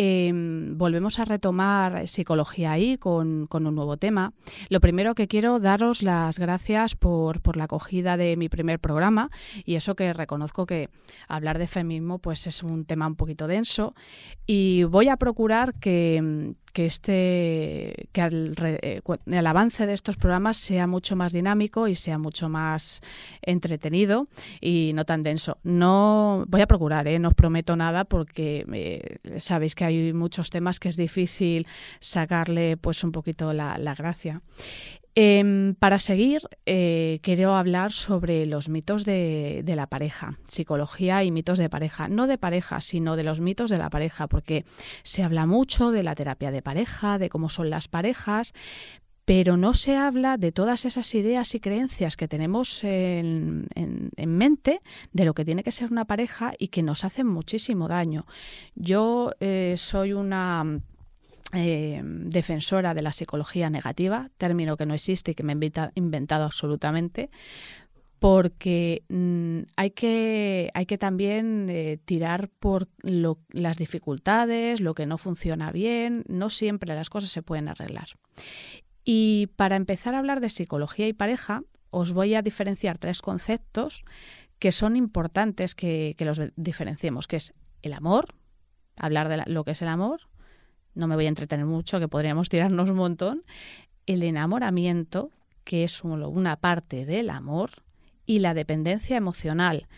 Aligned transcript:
Eh, 0.00 0.30
volvemos 0.32 1.18
a 1.18 1.24
retomar 1.24 2.06
psicología 2.06 2.70
ahí 2.70 2.98
con, 2.98 3.48
un 3.50 3.74
nuevo 3.74 3.96
tema. 3.96 4.32
Lo 4.68 4.78
primero 4.80 5.16
que 5.16 5.26
quiero 5.26 5.58
daros 5.58 6.02
las 6.04 6.38
gracias 6.38 6.94
por, 6.94 7.56
la 7.56 7.64
acogida 7.64 8.16
de 8.16 8.36
mi 8.36 8.48
primer 8.48 8.78
programa 8.78 9.30
y 9.64 9.74
eso 9.74 9.96
que 9.96 10.12
reconozco 10.12 10.66
que 10.66 10.88
hablar 11.26 11.58
de 11.58 11.66
feminismo 11.66 12.20
pues 12.20 12.46
es 12.46 12.62
un 12.62 12.84
tema 12.84 13.08
un 13.08 13.16
poquito 13.16 13.48
denso 13.48 13.96
y 14.46 14.84
voy 14.84 15.08
a 15.08 15.16
procurar 15.16 15.74
que, 15.74 16.54
que 16.72 16.86
este 16.86 18.08
que 18.12 18.22
eh, 18.22 19.00
el 19.26 19.46
avance 19.46 19.86
de 19.86 19.94
estos 19.94 20.16
programas 20.16 20.56
sea 20.56 20.86
mucho 20.86 21.16
más 21.16 21.32
dinámico 21.32 21.88
y 21.88 21.94
sea 21.94 22.18
mucho 22.18 22.48
más 22.48 23.00
entretenido 23.42 24.28
y 24.60 24.92
no 24.94 25.04
tan 25.04 25.22
denso. 25.22 25.58
No 25.64 26.44
voy 26.46 26.60
a 26.60 26.66
procurar, 26.66 27.08
¿eh? 27.08 27.18
no 27.18 27.28
os 27.28 27.34
prometo 27.34 27.76
nada 27.76 28.04
porque 28.04 28.64
eh, 28.72 29.40
sabéis 29.40 29.74
que 29.74 29.84
hay 29.88 30.12
muchos 30.12 30.50
temas 30.50 30.80
que 30.80 30.88
es 30.88 30.96
difícil 30.96 31.66
sacarle 32.00 32.76
pues 32.76 33.04
un 33.04 33.12
poquito 33.12 33.52
la, 33.52 33.94
gracia. 33.96 34.42
Eh, 35.14 35.74
para 35.80 35.98
seguir, 35.98 36.42
eh, 36.64 37.18
quiero 37.22 37.56
hablar 37.56 37.90
sobre 37.90 38.46
los 38.46 38.68
mitos 38.68 39.04
de, 39.04 39.62
de, 39.64 39.74
la 39.74 39.88
pareja, 39.88 40.38
psicología 40.46 41.24
y 41.24 41.32
mitos 41.32 41.58
de 41.58 41.68
pareja. 41.68 42.06
No 42.08 42.28
de 42.28 42.38
pareja, 42.38 42.80
sino 42.80 43.16
de 43.16 43.24
los 43.24 43.40
mitos 43.40 43.68
de 43.68 43.78
la 43.78 43.90
pareja, 43.90 44.28
porque 44.28 44.64
se 45.02 45.24
habla 45.24 45.46
mucho 45.46 45.90
de 45.90 46.04
la 46.04 46.14
terapia 46.14 46.52
de 46.52 46.62
pareja, 46.62 47.18
de 47.18 47.28
cómo 47.28 47.48
son 47.48 47.68
las 47.68 47.88
parejas, 47.88 48.54
pero 49.28 49.58
no 49.58 49.74
se 49.74 49.94
habla 49.94 50.38
de 50.38 50.52
todas 50.52 50.86
esas 50.86 51.14
ideas 51.14 51.54
y 51.54 51.60
creencias 51.60 52.16
que 52.16 52.28
tenemos 52.28 52.82
en, 52.82 53.66
en, 53.74 54.08
en, 54.16 54.30
mente 54.38 54.80
de 55.12 55.26
lo 55.26 55.34
que 55.34 55.44
tiene 55.44 55.62
que 55.62 55.70
ser 55.70 55.92
una 55.92 56.06
pareja 56.06 56.54
y 56.58 56.68
que 56.68 56.82
nos 56.82 57.04
hacen 57.04 57.26
muchísimo 57.26 57.88
daño. 57.88 58.24
Yo 58.74 59.32
eh, 59.40 59.74
soy 59.76 60.14
una 60.14 60.80
eh, 61.52 62.00
defensora 62.02 62.94
de 62.94 63.02
la 63.02 63.12
psicología 63.12 63.68
negativa, 63.68 64.30
término 64.38 64.78
que 64.78 64.86
no 64.86 64.94
existe 64.94 65.32
y 65.32 65.34
que 65.34 65.42
me 65.42 65.52
he 65.52 65.72
inventado 65.94 66.44
absolutamente, 66.44 67.28
porque 68.20 69.02
mmm, 69.10 69.60
hay, 69.76 69.90
que, 69.90 70.70
hay 70.72 70.86
que 70.86 70.96
también 70.96 71.66
eh, 71.68 71.98
tirar 72.02 72.48
por 72.48 72.88
las 73.02 73.76
dificultades, 73.76 74.80
lo 74.80 74.94
que 74.94 75.04
no 75.04 75.18
funciona 75.18 75.70
bien, 75.70 76.24
no 76.28 76.48
siempre 76.48 76.94
las 76.94 77.10
cosas 77.10 77.30
se 77.30 77.42
pueden 77.42 77.68
arreglar. 77.68 78.08
Y 79.10 79.46
para 79.56 79.76
empezar 79.76 80.14
a 80.14 80.18
hablar 80.18 80.42
de 80.42 80.50
psicología 80.50 81.08
y 81.08 81.14
pareja, 81.14 81.62
os 81.88 82.12
voy 82.12 82.34
a 82.34 82.42
diferenciar 82.42 82.98
tres 82.98 83.22
conceptos 83.22 84.04
que 84.58 84.70
son 84.70 84.96
importantes 84.96 85.74
que, 85.74 86.14
los 86.18 86.38
diferenciemos, 86.56 87.26
que 87.26 87.36
es 87.36 87.54
el 87.80 87.94
amor, 87.94 88.34
hablar 88.98 89.30
de 89.30 89.42
lo 89.46 89.64
que 89.64 89.70
es 89.70 89.80
el 89.80 89.88
amor, 89.88 90.28
no 90.94 91.06
me 91.06 91.14
voy 91.14 91.24
a 91.24 91.30
entretener 91.30 91.64
mucho, 91.64 92.00
que 92.00 92.08
podríamos 92.08 92.50
tirarnos 92.50 92.90
un 92.90 92.96
montón, 92.96 93.44
el 94.04 94.22
enamoramiento, 94.22 95.30
que 95.64 95.84
es 95.84 96.04
una 96.04 96.56
parte 96.56 97.06
del 97.06 97.30
amor, 97.30 97.70
y 98.26 98.40
la 98.40 98.52
dependencia 98.52 99.16
emocional, 99.16 99.88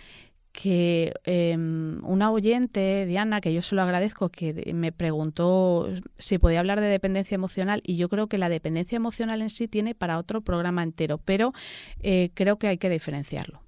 que 0.53 1.12
eh, 1.25 1.56
una 1.56 2.31
oyente, 2.31 3.06
Diana, 3.06 3.41
que 3.41 3.53
yo 3.53 3.62
se 3.62 3.75
lo 3.75 3.83
agradezco, 3.83 4.28
que 4.28 4.72
me 4.75 4.93
preguntó 4.93 5.88
si 6.19 6.38
podía 6.38 6.61
hablar 6.61 6.81
de 6.81 6.88
dependencia 6.88 7.34
emocional 7.34 7.83
y 7.84 7.97
yo 7.97 8.09
creo 8.09 8.27
que 8.27 8.38
la 8.38 8.49
dependencia 8.49 8.97
emocional 8.97 9.43
en 9.43 9.50
sí 9.50 9.69
tiene 9.69 9.94
para 9.94 10.19
otro 10.19 10.41
programa 10.41 10.83
entero, 10.83 11.19
pero 11.19 11.53
eh, 12.00 12.31
creo 12.34 12.59
que 12.59 12.69
hay 12.69 12.78
que 12.78 12.91
diferenciarlo. 12.91 13.62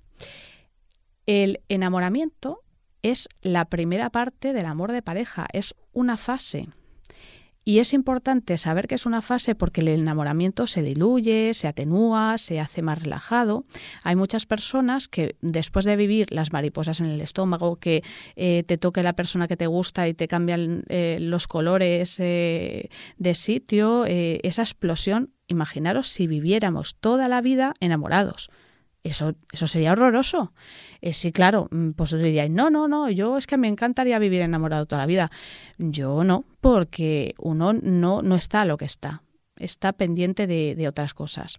El 1.26 1.60
enamoramiento 1.68 2.62
es 3.02 3.28
la 3.42 3.64
primera 3.66 4.10
parte 4.10 4.52
del 4.52 4.66
amor 4.66 4.92
de 4.92 5.02
pareja, 5.02 5.46
es 5.52 5.74
una 5.92 6.16
fase. 6.16 6.68
Y 7.64 7.78
es 7.78 7.92
importante 7.92 8.58
saber 8.58 8.88
que 8.88 8.96
es 8.96 9.06
una 9.06 9.22
fase 9.22 9.54
porque 9.54 9.82
el 9.82 9.88
enamoramiento 9.88 10.66
se 10.66 10.82
diluye, 10.82 11.54
se 11.54 11.68
atenúa, 11.68 12.36
se 12.38 12.58
hace 12.58 12.82
más 12.82 13.00
relajado. 13.00 13.64
Hay 14.02 14.16
muchas 14.16 14.46
personas 14.46 15.06
que 15.06 15.36
después 15.42 15.84
de 15.84 15.94
vivir 15.94 16.32
las 16.32 16.52
mariposas 16.52 17.00
en 17.00 17.06
el 17.06 17.20
estómago, 17.20 17.76
que 17.76 18.02
eh, 18.34 18.64
te 18.66 18.78
toque 18.78 19.04
la 19.04 19.12
persona 19.12 19.46
que 19.46 19.56
te 19.56 19.68
gusta 19.68 20.08
y 20.08 20.14
te 20.14 20.26
cambian 20.26 20.82
eh, 20.88 21.18
los 21.20 21.46
colores 21.46 22.18
eh, 22.18 22.90
de 23.18 23.34
sitio, 23.34 24.04
esa 24.06 24.62
explosión, 24.62 25.30
imaginaros 25.46 26.08
si 26.08 26.26
viviéramos 26.26 26.96
toda 26.96 27.28
la 27.28 27.40
vida 27.40 27.74
enamorados. 27.80 28.50
Eso, 29.04 29.34
eso 29.52 29.66
sería 29.66 29.92
horroroso. 29.92 30.52
Eh, 31.00 31.12
sí, 31.12 31.32
claro, 31.32 31.68
pues 31.96 32.12
diríais, 32.12 32.50
no, 32.50 32.70
no, 32.70 32.86
no, 32.86 33.10
yo 33.10 33.36
es 33.36 33.48
que 33.48 33.56
me 33.56 33.66
encantaría 33.66 34.18
vivir 34.20 34.42
enamorado 34.42 34.86
toda 34.86 35.02
la 35.02 35.06
vida. 35.06 35.30
Yo 35.78 36.22
no, 36.22 36.44
porque 36.60 37.34
uno 37.38 37.72
no, 37.72 38.22
no 38.22 38.36
está 38.36 38.60
a 38.60 38.64
lo 38.64 38.76
que 38.76 38.84
está, 38.84 39.22
está 39.56 39.92
pendiente 39.92 40.46
de, 40.46 40.86
otras 40.86 41.14
cosas. 41.14 41.58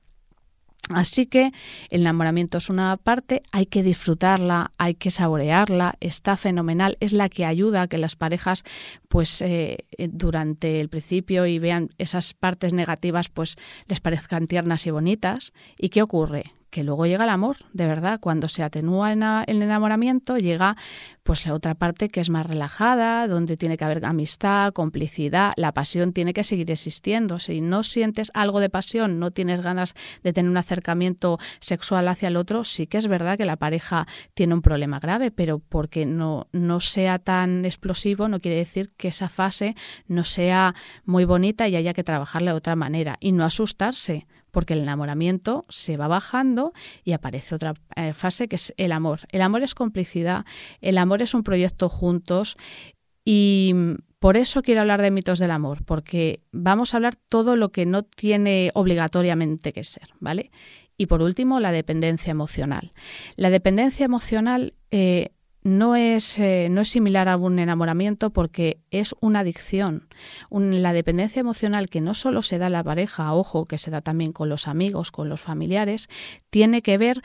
Así 0.89 1.25
que 1.25 1.51
el 1.89 2.01
enamoramiento 2.01 2.57
es 2.57 2.69
una 2.69 2.95
parte, 2.97 3.41
hay 3.51 3.65
que 3.65 3.83
disfrutarla, 3.83 4.71
hay 4.77 4.95
que 4.95 5.11
saborearla, 5.11 5.95
está 6.01 6.35
fenomenal, 6.35 6.97
es 6.99 7.13
la 7.13 7.29
que 7.29 7.45
ayuda 7.45 7.83
a 7.83 7.87
que 7.87 7.97
las 7.97 8.17
parejas, 8.17 8.63
pues 9.07 9.41
eh, 9.41 9.85
durante 9.97 10.81
el 10.81 10.89
principio 10.89 11.45
y 11.45 11.59
vean 11.59 11.89
esas 11.97 12.33
partes 12.33 12.73
negativas, 12.73 13.29
pues 13.29 13.55
les 13.87 14.01
parezcan 14.01 14.47
tiernas 14.47 14.85
y 14.85 14.91
bonitas. 14.91 15.53
¿Y 15.77 15.87
qué 15.87 16.01
ocurre? 16.01 16.53
Que 16.73 16.83
luego 16.83 17.05
llega 17.05 17.25
el 17.25 17.29
amor, 17.29 17.57
de 17.71 17.85
verdad, 17.85 18.19
cuando 18.19 18.49
se 18.49 18.63
atenúa 18.63 19.13
el 19.13 19.61
enamoramiento, 19.61 20.37
llega 20.37 20.75
pues 21.21 21.45
la 21.45 21.53
otra 21.53 21.75
parte 21.75 22.09
que 22.09 22.19
es 22.19 22.31
más 22.31 22.47
relajada, 22.47 23.27
donde 23.27 23.57
tiene 23.57 23.77
que 23.77 23.85
haber 23.85 24.03
amistad, 24.03 24.73
complicidad, 24.73 25.53
la 25.55 25.71
pasión 25.71 26.13
tiene 26.13 26.33
que 26.33 26.43
seguir 26.43 26.71
existiendo. 26.71 27.37
Si 27.37 27.61
no 27.61 27.83
sientes 27.83 28.31
algo 28.33 28.59
de 28.59 28.71
pasión, 28.71 29.19
no 29.19 29.29
tienes 29.29 29.61
ganas 29.61 29.93
de 30.23 30.33
tener 30.33 30.49
un 30.49 30.57
acercamiento 30.57 31.37
sexual 31.59 32.07
hacia 32.07 32.29
el 32.29 32.37
otro, 32.37 32.63
sí 32.63 32.87
que 32.87 32.97
es 32.97 33.07
verdad 33.07 33.37
que 33.37 33.45
la 33.45 33.57
pareja 33.57 34.07
tiene 34.33 34.55
un 34.55 34.63
problema 34.63 34.99
grave, 34.99 35.29
pero 35.29 35.59
porque 35.59 36.07
no, 36.07 36.47
no 36.53 36.79
sea 36.79 37.19
tan 37.19 37.65
explosivo 37.65 38.27
no 38.27 38.39
quiere 38.39 38.57
decir 38.57 38.89
que 38.97 39.09
esa 39.09 39.29
fase 39.29 39.75
no 40.07 40.23
sea 40.23 40.73
muy 41.05 41.25
bonita 41.25 41.67
y 41.67 41.75
haya 41.75 41.93
que 41.93 42.03
trabajarla 42.03 42.51
de 42.51 42.57
otra 42.57 42.75
manera. 42.75 43.17
Y 43.19 43.31
no 43.31 43.45
asustarse 43.45 44.25
porque 44.53 44.73
el 44.73 44.81
enamoramiento 44.81 45.65
se 45.67 45.97
va 45.97 46.07
bajando 46.07 46.73
y 47.03 47.13
aparece 47.13 47.55
otra 47.55 47.73
eh, 47.95 48.13
fase 48.13 48.47
que 48.47 48.55
es 48.55 48.71
el 48.77 48.91
amor. 48.91 49.21
El 49.31 49.41
amor 49.41 49.63
es 49.63 49.73
complicidad, 49.73 50.45
el 50.79 50.99
amor 50.99 51.23
es 51.23 51.33
un 51.33 51.43
proyecto 51.43 51.89
juntos 51.89 52.55
y 53.25 53.73
por 54.19 54.37
eso 54.37 54.61
quiero 54.61 54.81
hablar 54.81 55.01
de 55.01 55.09
mitos 55.09 55.39
del 55.39 55.49
amor, 55.49 55.83
porque 55.83 56.43
vamos 56.51 56.93
a 56.93 56.97
hablar 56.97 57.15
todo 57.15 57.55
lo 57.55 57.71
que 57.71 57.87
no 57.87 58.03
tiene 58.03 58.69
obligatoriamente 58.75 59.73
que 59.73 59.83
ser, 59.83 60.09
¿vale? 60.19 60.51
Y 60.97 61.07
por 61.07 61.23
último, 61.23 61.59
la 61.59 61.71
dependencia 61.71 62.29
emocional. 62.29 62.91
La 63.35 63.49
dependencia 63.49 64.05
emocional 64.05 64.75
eh, 64.91 65.31
no 65.63 65.95
es, 65.95 66.37
eh, 66.39 66.67
no 66.69 66.81
es 66.81 66.89
similar 66.89 67.29
a 67.29 67.37
un 67.37 67.57
enamoramiento 67.59 68.31
porque 68.31 68.81
es 68.91 69.15
una 69.21 69.39
adicción. 69.39 70.07
La 70.49 70.93
dependencia 70.93 71.39
emocional 71.39 71.89
que 71.89 72.01
no 72.01 72.13
solo 72.13 72.41
se 72.41 72.57
da 72.57 72.67
en 72.67 72.73
la 72.73 72.83
pareja, 72.83 73.33
ojo, 73.33 73.65
que 73.65 73.77
se 73.77 73.91
da 73.91 74.01
también 74.01 74.33
con 74.33 74.49
los 74.49 74.67
amigos, 74.67 75.11
con 75.11 75.29
los 75.29 75.41
familiares, 75.41 76.09
tiene 76.49 76.81
que 76.81 76.97
ver 76.97 77.21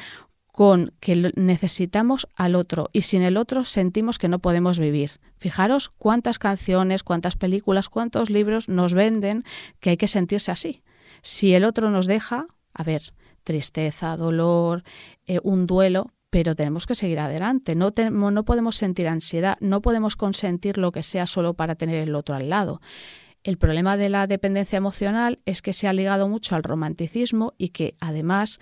con 0.52 0.92
que 0.98 1.32
necesitamos 1.36 2.26
al 2.34 2.56
otro 2.56 2.90
y 2.92 3.02
sin 3.02 3.22
el 3.22 3.36
otro 3.36 3.64
sentimos 3.64 4.18
que 4.18 4.26
no 4.26 4.40
podemos 4.40 4.80
vivir. 4.80 5.20
Fijaros 5.36 5.88
cuántas 5.98 6.40
canciones, 6.40 7.04
cuántas 7.04 7.36
películas, 7.36 7.88
cuántos 7.88 8.28
libros 8.28 8.68
nos 8.68 8.92
venden 8.92 9.44
que 9.78 9.90
hay 9.90 9.96
que 9.96 10.08
sentirse 10.08 10.50
así. 10.50 10.82
Si 11.22 11.54
el 11.54 11.64
otro 11.64 11.90
nos 11.90 12.06
deja, 12.06 12.46
a 12.74 12.82
ver, 12.82 13.12
tristeza, 13.44 14.16
dolor, 14.16 14.82
eh, 15.26 15.38
un 15.42 15.66
duelo, 15.66 16.10
pero 16.30 16.54
tenemos 16.54 16.86
que 16.86 16.94
seguir 16.94 17.20
adelante. 17.20 17.74
No, 17.74 17.92
podemos 18.44 18.76
sentir 18.76 19.08
ansiedad, 19.08 19.56
no 19.60 19.80
podemos 19.80 20.16
consentir 20.16 20.78
lo 20.78 20.92
que 20.92 21.02
sea 21.02 21.26
solo 21.26 21.54
para 21.54 21.74
tener 21.74 21.96
el 22.06 22.14
otro 22.14 22.34
al 22.34 22.50
lado. 22.50 22.80
El 23.44 23.56
problema 23.56 23.96
de 23.96 24.08
la 24.08 24.26
dependencia 24.26 24.76
emocional 24.76 25.38
es 25.46 25.62
que 25.62 25.72
se 25.72 25.86
ha 25.86 25.92
ligado 25.92 26.28
mucho 26.28 26.54
al 26.54 26.64
romanticismo 26.64 27.54
y 27.56 27.68
que 27.70 27.94
además 28.00 28.58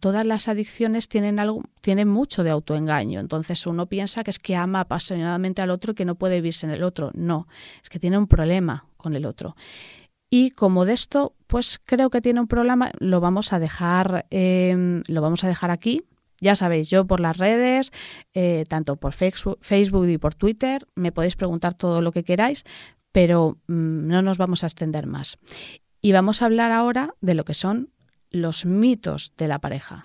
todas 0.00 0.24
las 0.24 0.48
adicciones 0.48 1.08
tienen 1.08 1.38
algo, 1.38 1.62
tienen 1.82 2.08
mucho 2.08 2.42
de 2.42 2.50
autoengaño. 2.50 3.20
Entonces 3.20 3.66
uno 3.66 3.86
piensa 3.86 4.24
que 4.24 4.30
es 4.30 4.38
que 4.38 4.56
ama 4.56 4.80
apasionadamente 4.80 5.62
al 5.62 5.70
otro 5.70 5.92
y 5.92 5.94
que 5.94 6.04
no 6.04 6.16
puede 6.16 6.36
vivirse 6.36 6.66
en 6.66 6.72
el 6.72 6.82
otro. 6.82 7.10
No, 7.14 7.46
es 7.82 7.90
que 7.90 7.98
tiene 7.98 8.18
un 8.18 8.26
problema 8.26 8.86
con 8.96 9.14
el 9.14 9.26
otro. 9.26 9.54
Y 10.30 10.50
como 10.50 10.84
de 10.84 10.94
esto, 10.94 11.34
pues 11.46 11.80
creo 11.82 12.10
que 12.10 12.20
tiene 12.20 12.40
un 12.40 12.48
problema, 12.48 12.90
lo 12.98 13.20
vamos 13.20 13.52
a 13.52 13.58
dejar, 13.58 14.26
em, 14.30 15.02
lo 15.06 15.22
vamos 15.22 15.44
a 15.44 15.48
dejar 15.48 15.70
aquí. 15.70 16.02
Ya 16.40 16.54
sabéis, 16.54 16.88
yo 16.88 17.06
por 17.06 17.20
las 17.20 17.36
redes, 17.36 17.92
eh, 18.34 18.64
tanto 18.68 18.96
por 18.96 19.12
Facebook 19.12 20.08
y 20.08 20.18
por 20.18 20.34
Twitter, 20.34 20.86
me 20.94 21.12
podéis 21.12 21.36
preguntar 21.36 21.74
todo 21.74 22.00
lo 22.00 22.12
que 22.12 22.24
queráis, 22.24 22.64
pero 23.12 23.58
mm, 23.66 24.06
no 24.06 24.22
nos 24.22 24.38
vamos 24.38 24.62
a 24.62 24.66
extender 24.66 25.06
más. 25.06 25.38
Y 26.00 26.12
vamos 26.12 26.42
a 26.42 26.44
hablar 26.44 26.70
ahora 26.70 27.14
de 27.20 27.34
lo 27.34 27.44
que 27.44 27.54
son 27.54 27.90
los 28.30 28.66
mitos 28.66 29.32
de 29.36 29.48
la 29.48 29.58
pareja. 29.58 30.00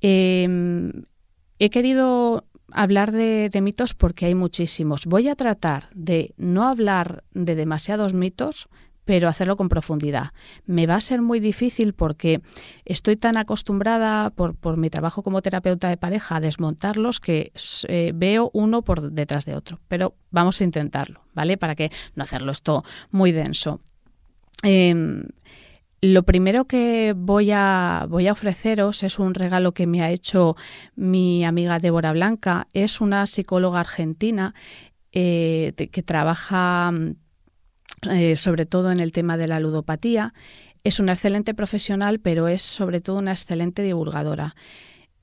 Em, 0.00 1.04
he 1.58 1.70
querido 1.70 2.44
hablar 2.72 3.12
de, 3.12 3.50
mitos 3.62 3.94
porque 3.94 4.26
hay 4.26 4.34
muchísimos. 4.34 5.06
Voy 5.06 5.28
a 5.28 5.36
tratar 5.36 5.88
de 5.94 6.34
no 6.36 6.66
hablar 6.66 7.24
de 7.32 7.54
demasiados 7.54 8.14
mitos, 8.14 8.68
pero 9.04 9.28
hacerlo 9.28 9.56
con 9.56 9.68
profundidad. 9.68 10.32
Me 10.66 10.86
va 10.86 10.94
a 10.94 11.00
ser 11.00 11.22
muy 11.22 11.40
difícil 11.40 11.94
porque 11.94 12.42
estoy 12.84 13.16
tan 13.16 13.36
acostumbrada 13.36 14.30
por, 14.30 14.76
mi 14.76 14.90
trabajo 14.90 15.22
como 15.22 15.42
terapeuta 15.42 15.88
de 15.88 15.96
pareja 15.96 16.36
a 16.36 16.40
desmontarlos 16.40 17.20
que 17.20 17.52
eh, 17.88 18.12
veo 18.14 18.50
uno 18.52 18.82
por 18.82 19.10
detrás 19.10 19.46
de 19.46 19.56
otro. 19.56 19.80
Pero 19.88 20.14
vamos 20.30 20.60
a 20.60 20.64
intentarlo, 20.64 21.22
¿vale? 21.34 21.56
Para 21.56 21.74
que 21.74 21.90
no 22.14 22.22
hacerlo 22.22 22.52
esto 22.52 22.84
muy 23.10 23.32
denso. 23.32 23.80
Em, 24.62 25.24
lo 26.02 26.22
primero 26.22 26.66
que 26.66 27.14
voy 27.16 27.50
a, 27.52 28.06
voy 28.08 28.26
a 28.26 28.32
ofreceros 28.32 29.02
es 29.02 29.18
un 29.18 29.34
regalo 29.34 29.72
que 29.72 29.86
me 29.86 30.02
ha 30.02 30.10
hecho 30.10 30.56
mi 30.96 31.44
amiga 31.44 31.78
Débora 31.78 32.12
Blanca. 32.12 32.68
Es 32.72 33.00
una 33.00 33.26
psicóloga 33.26 33.80
argentina 33.80 34.54
eh, 35.12 35.74
que 35.76 36.02
trabaja 36.02 36.92
eh, 38.10 38.36
sobre 38.36 38.64
todo 38.64 38.92
en 38.92 39.00
el 39.00 39.12
tema 39.12 39.36
de 39.36 39.48
la 39.48 39.60
ludopatía. 39.60 40.32
Es 40.84 41.00
una 41.00 41.12
excelente 41.12 41.52
profesional, 41.52 42.18
pero 42.18 42.48
es 42.48 42.62
sobre 42.62 43.00
todo 43.00 43.18
una 43.18 43.32
excelente 43.32 43.82
divulgadora. 43.82 44.54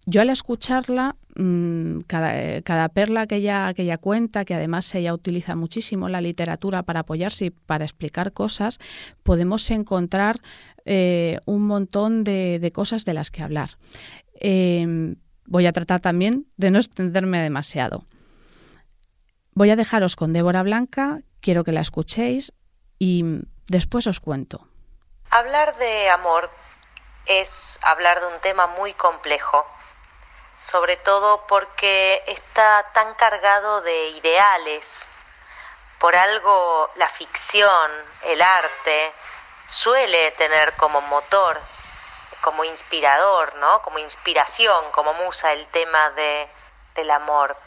Yo 0.05 0.21
al 0.21 0.29
escucharla, 0.29 1.15
mm, 1.37 1.99
cada, 2.07 2.89
perla 2.89 3.27
que 3.27 3.35
ella, 3.37 3.73
que 3.73 3.83
ella 3.83 3.97
cuenta, 3.97 4.45
que 4.45 4.55
además 4.55 4.93
ella 4.95 5.13
utiliza 5.13 5.55
muchísimo 5.55 6.09
la 6.09 6.21
literatura 6.21 6.83
para 6.83 7.01
apoyarse 7.01 7.45
y 7.45 7.49
para 7.49 7.85
explicar 7.85 8.33
cosas, 8.33 8.79
podemos 9.23 9.69
encontrar 9.71 10.41
eh, 10.85 11.37
un 11.45 11.67
montón 11.67 12.23
de, 12.23 12.71
cosas 12.73 13.05
de 13.05 13.13
las 13.13 13.31
que 13.31 13.43
hablar. 13.43 13.77
Em, 14.33 15.15
voy 15.45 15.65
a 15.65 15.73
tratar 15.73 15.99
también 15.99 16.47
de 16.57 16.71
no 16.71 16.79
extenderme 16.79 17.41
demasiado. 17.41 18.05
Voy 19.53 19.69
a 19.71 19.75
dejaros 19.75 20.15
con 20.15 20.33
Débora 20.33 20.63
Blanca, 20.63 21.21
quiero 21.39 21.63
que 21.63 21.71
la 21.71 21.81
escuchéis 21.81 22.53
y 22.99 23.23
después 23.67 24.05
os 24.07 24.19
cuento. 24.19 24.67
Hablar 25.29 25.75
de 25.77 26.09
amor 26.09 26.49
es 27.25 27.79
hablar 27.83 28.19
de 28.19 28.27
un 28.27 28.41
tema 28.41 28.67
muy 28.79 28.93
complejo, 28.93 29.65
sobre 30.57 30.97
todo 30.97 31.45
porque 31.47 32.23
está 32.27 32.83
tan 32.93 33.13
cargado 33.15 33.81
de 33.81 34.09
ideales. 34.09 35.07
Por 35.99 36.15
algo 36.15 36.91
la 36.95 37.09
ficción, 37.09 37.91
el 38.23 38.41
arte, 38.41 39.13
suele 39.67 40.31
tener 40.31 40.75
como 40.75 41.01
motor, 41.01 41.59
como 42.41 42.63
inspirador, 42.63 43.55
¿no? 43.55 43.81
Como 43.81 43.99
inspiración, 43.99 44.91
como 44.91 45.13
musa 45.15 45.53
el 45.53 45.67
tema 45.69 46.09
de, 46.11 46.49
del 46.95 47.11
amor. 47.11 47.57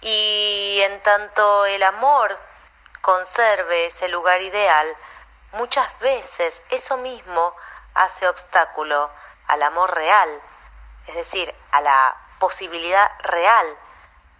Y 0.00 0.80
en 0.82 1.00
tanto 1.02 1.66
el 1.66 1.82
amor 1.82 2.38
conserve 3.00 3.86
ese 3.86 4.08
lugar 4.08 4.40
ideal, 4.42 4.96
muchas 5.52 5.98
veces 6.00 6.62
eso 6.70 6.96
mismo 6.98 7.54
hace 7.94 8.26
obstáculo 8.28 9.10
al 9.48 9.62
amor 9.62 9.94
real, 9.94 10.42
es 11.06 11.14
decir, 11.14 11.54
a 11.72 11.80
la 11.80 12.16
posibilidad 12.38 13.10
real 13.20 13.66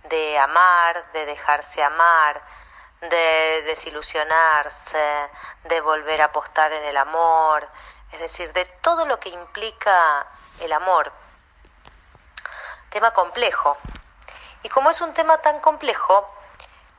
de 0.05 0.39
amar, 0.39 1.11
de 1.13 1.27
dejarse 1.27 1.83
amar, 1.83 2.43
de 3.01 3.63
desilusionarse, 3.67 5.31
de 5.65 5.81
volver 5.81 6.23
a 6.23 6.27
apostar 6.27 6.73
en 6.73 6.85
el 6.85 6.97
amor, 6.97 7.69
es 8.13 8.21
decir, 8.21 8.53
de 8.53 8.65
todo 8.65 9.07
lo 9.07 9.19
que 9.19 9.31
implica 9.31 10.27
el 10.61 10.73
amor. 10.73 11.13
Tema 12.91 13.13
complejo. 13.13 13.77
Y 14.63 14.69
como 14.69 14.91
es 14.91 15.01
un 15.01 15.15
tema 15.15 15.39
tan 15.39 15.61
complejo, 15.61 16.27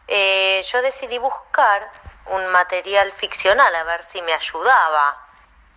eh, 0.08 0.62
yo 0.64 0.82
decidí 0.82 1.18
buscar 1.18 1.90
un 2.26 2.48
material 2.48 3.12
ficcional 3.12 3.74
a 3.76 3.84
ver 3.84 4.04
si 4.04 4.22
me 4.22 4.34
ayudaba 4.34 5.18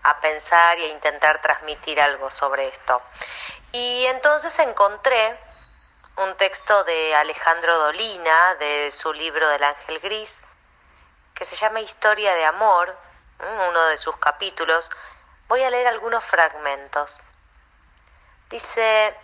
a 0.02 0.20
pensar 0.20 0.78
y 0.78 0.84
a 0.84 0.88
intentar 0.88 1.40
transmitir 1.40 2.00
algo 2.00 2.30
sobre 2.30 2.68
esto. 2.68 3.02
Y 3.72 4.06
entonces 4.06 4.58
encontré 4.58 5.38
un 6.16 6.34
texto 6.36 6.84
de 6.84 7.14
Alejandro 7.14 7.76
Dolina, 7.78 8.54
de 8.56 8.90
su 8.90 9.12
libro 9.12 9.48
del 9.48 9.64
Ángel 9.64 10.00
Gris, 10.00 10.40
que 11.34 11.44
se 11.44 11.56
llama 11.56 11.80
Historia 11.80 12.34
de 12.34 12.44
Amor, 12.46 12.96
uno 13.68 13.84
de 13.86 13.98
sus 13.98 14.16
capítulos. 14.16 14.90
Voy 15.48 15.62
a 15.62 15.70
leer 15.70 15.86
algunos 15.88 16.24
fragmentos. 16.24 17.20
Dice, 18.48 19.14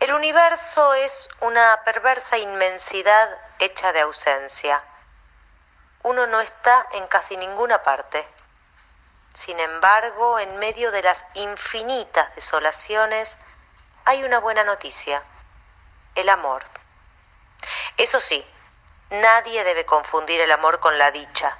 el 0.00 0.12
universo 0.12 0.94
es 0.94 1.28
una 1.40 1.82
perversa 1.84 2.38
inmensidad 2.38 3.28
hecha 3.58 3.92
de 3.92 4.00
ausencia. 4.00 4.84
Uno 6.04 6.28
no 6.28 6.40
está 6.40 6.86
en 6.92 7.08
casi 7.08 7.36
ninguna 7.36 7.82
parte. 7.82 8.26
Sin 9.38 9.60
embargo, 9.60 10.40
en 10.40 10.56
medio 10.56 10.90
de 10.90 11.00
las 11.00 11.24
infinitas 11.34 12.34
desolaciones, 12.34 13.38
hay 14.04 14.24
una 14.24 14.40
buena 14.40 14.64
noticia, 14.64 15.22
el 16.16 16.28
amor. 16.28 16.64
Eso 17.98 18.18
sí, 18.18 18.44
nadie 19.10 19.62
debe 19.62 19.86
confundir 19.86 20.40
el 20.40 20.50
amor 20.50 20.80
con 20.80 20.98
la 20.98 21.12
dicha. 21.12 21.56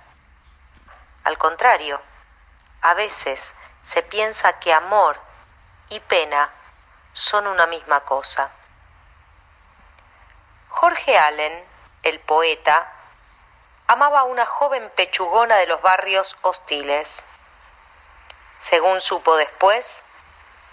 Al 1.22 1.38
contrario, 1.38 2.02
a 2.82 2.94
veces 2.94 3.54
se 3.84 4.03
piensa 4.03 4.58
que 4.58 4.72
amor 4.72 5.17
y 5.88 6.00
pena 6.00 6.53
son 7.12 7.46
una 7.46 7.69
misma 7.69 8.00
cosa. 8.00 8.50
Jorge 10.69 11.17
Allen 11.17 11.64
el 12.03 12.19
poeta, 12.19 12.93
amaba 13.86 14.19
a 14.19 14.24
una 14.24 14.46
joven 14.46 14.91
pechugona 14.96 15.58
de 15.58 15.69
los 15.69 15.81
barrios 15.81 16.36
hostiles. 16.43 17.24
Según 18.58 19.00
supo 19.00 19.36
después, 19.36 20.05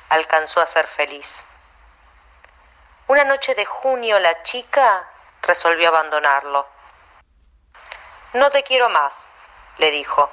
alcanzó 0.10 0.62
a 0.62 0.65
ser 0.65 0.88
feliz. 0.88 1.46
Una 3.08 3.24
noche 3.24 3.56
de 3.56 3.65
junio 3.65 4.20
la 4.20 4.44
chica 4.44 5.10
resolvió 5.42 5.89
abandonarlo. 5.89 6.68
No 8.34 8.50
te 8.50 8.63
quiero 8.63 8.89
más, 8.89 9.32
le 9.77 9.92
dijo. 9.92 10.32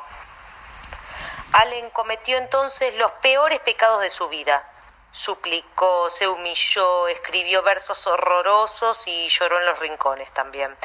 Allen 1.52 1.90
cometió 1.90 2.38
entonces 2.38 2.94
los 2.94 3.12
peores 3.12 3.60
pecados 3.60 4.00
de 4.00 4.10
su 4.10 4.28
vida 4.28 4.68
suplicó, 5.12 6.08
se 6.08 6.26
humilló, 6.26 7.06
escribió 7.06 7.62
versos 7.62 8.06
horrorosos 8.06 9.06
y 9.06 9.28
lloró 9.28 9.60
en 9.60 9.66
los 9.66 9.78
rincones 9.78 10.32
también. 10.32 10.76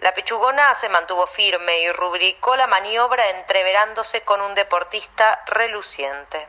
La 0.00 0.14
pechugona 0.14 0.74
se 0.76 0.88
mantuvo 0.88 1.26
firme 1.26 1.80
y 1.80 1.92
rubricó 1.92 2.56
la 2.56 2.66
maniobra 2.66 3.28
entreverándose 3.28 4.22
con 4.22 4.40
un 4.40 4.54
deportista 4.54 5.42
reluciente. 5.44 6.48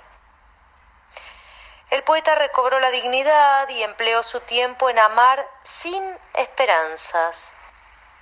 El 1.90 2.02
poeta 2.06 2.34
recobró 2.36 2.80
la 2.80 2.90
dignidad 2.92 3.68
y 3.68 3.84
empleó 3.84 4.24
su 4.24 4.40
tiempo 4.40 4.90
en 4.90 5.00
amar 5.00 5.46
sin 5.66 6.02
esperanzas 6.34 7.56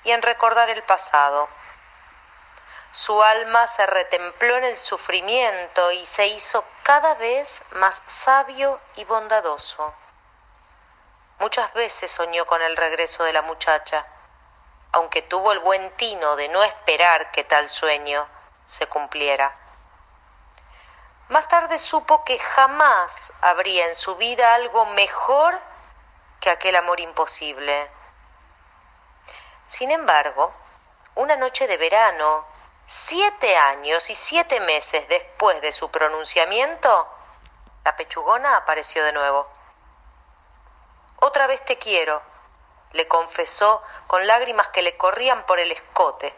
y 0.03 0.09
en 0.09 0.24
recordar 0.24 0.67
el 0.71 0.81
pasado. 0.81 1.48
Su 2.89 3.21
alma 3.21 3.67
se 3.67 3.86
retempló 3.86 4.57
en 4.57 4.63
el 4.63 4.77
sufrimiento 4.77 5.91
y 5.91 6.07
se 6.07 6.25
hizo 6.25 6.65
cada 6.81 7.13
vez 7.13 7.62
más 7.74 8.01
sabio 8.07 8.81
y 8.95 9.05
bondadoso. 9.05 9.93
Muchas 11.38 11.71
veces 11.75 12.09
soñó 12.09 12.48
con 12.48 12.63
el 12.63 12.75
regreso 12.75 13.24
de 13.25 13.33
la 13.33 13.43
muchacha, 13.43 14.07
aunque 14.91 15.22
tuvo 15.22 15.51
el 15.51 15.60
buen 15.60 15.96
tino 15.98 16.36
de 16.36 16.50
no 16.50 16.63
esperar 16.63 17.31
que 17.31 17.43
tal 17.43 17.69
sueño 17.69 18.27
se 18.65 18.88
cumpliera. 18.88 19.53
más 21.27 21.48
tarde 21.48 21.77
supo 21.77 22.24
que 22.24 22.39
jamás 22.39 23.34
habría 23.41 23.88
en 23.88 23.96
su 23.96 24.15
vida 24.15 24.55
algo 24.55 24.86
mejor 24.88 25.60
que 26.39 26.50
aquel 26.50 26.75
amor 26.75 27.00
imposible. 27.00 27.91
Sin 29.65 29.91
embargo, 29.91 30.51
una 31.15 31.36
noche 31.36 31.67
de 31.67 31.77
verano, 31.77 32.48
siete 32.88 33.55
años 33.58 34.10
y 34.10 34.15
siete 34.15 34.60
meses 34.62 35.08
después 35.08 35.62
de 35.62 35.72
su 35.72 35.91
pronunciamiento, 35.91 37.08
la 37.84 37.96
pechugona 37.96 38.58
apareció 38.58 39.03
de 39.03 39.13
nuevo. 39.13 39.48
Otra 41.17 41.46
vez 41.48 41.63
te 41.65 41.77
quiero, 41.77 42.22
le 42.91 43.08
confesó 43.08 43.81
con 44.08 44.25
lágrimas 44.27 44.69
que 44.69 44.81
le 44.81 44.98
corrían 44.98 45.46
por 45.46 45.60
el 45.60 45.72
escote. 45.72 46.36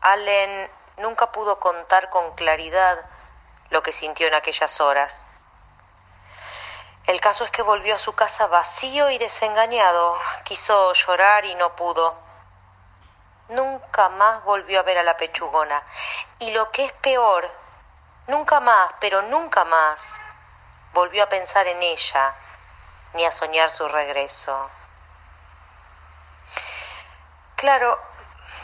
Allen 0.00 0.70
nunca 0.96 1.32
pudo 1.32 1.60
contar 1.60 2.10
con 2.10 2.34
claridad 2.34 3.04
lo 3.70 3.82
que 3.82 3.92
sintió 3.92 4.26
en 4.26 4.34
aquellas 4.34 4.80
horas. 4.80 5.24
El 7.06 7.20
caso 7.20 7.44
es 7.44 7.50
que 7.50 7.62
volvió 7.62 7.94
a 7.94 7.98
su 7.98 8.14
casa 8.14 8.46
vacío 8.46 9.10
y 9.10 9.18
desengañado. 9.18 10.16
Quiso 10.44 10.92
llorar 10.92 11.44
y 11.44 11.54
no 11.56 11.74
pudo. 11.74 12.16
Nunca 13.48 14.08
más 14.08 14.44
volvió 14.44 14.80
a 14.80 14.82
ver 14.82 14.98
a 14.98 15.02
la 15.02 15.16
pechugona. 15.16 15.82
Y 16.38 16.52
lo 16.52 16.70
que 16.70 16.84
es 16.84 16.92
peor, 16.94 17.50
nunca 18.28 18.60
más, 18.60 18.94
pero 19.00 19.22
nunca 19.22 19.64
más, 19.64 20.20
volvió 20.92 21.24
a 21.24 21.28
pensar 21.28 21.66
en 21.66 21.82
ella 21.82 22.34
ni 23.14 23.24
a 23.24 23.32
soñar 23.32 23.70
su 23.70 23.86
regreso. 23.88 24.70
Claro, 27.56 28.00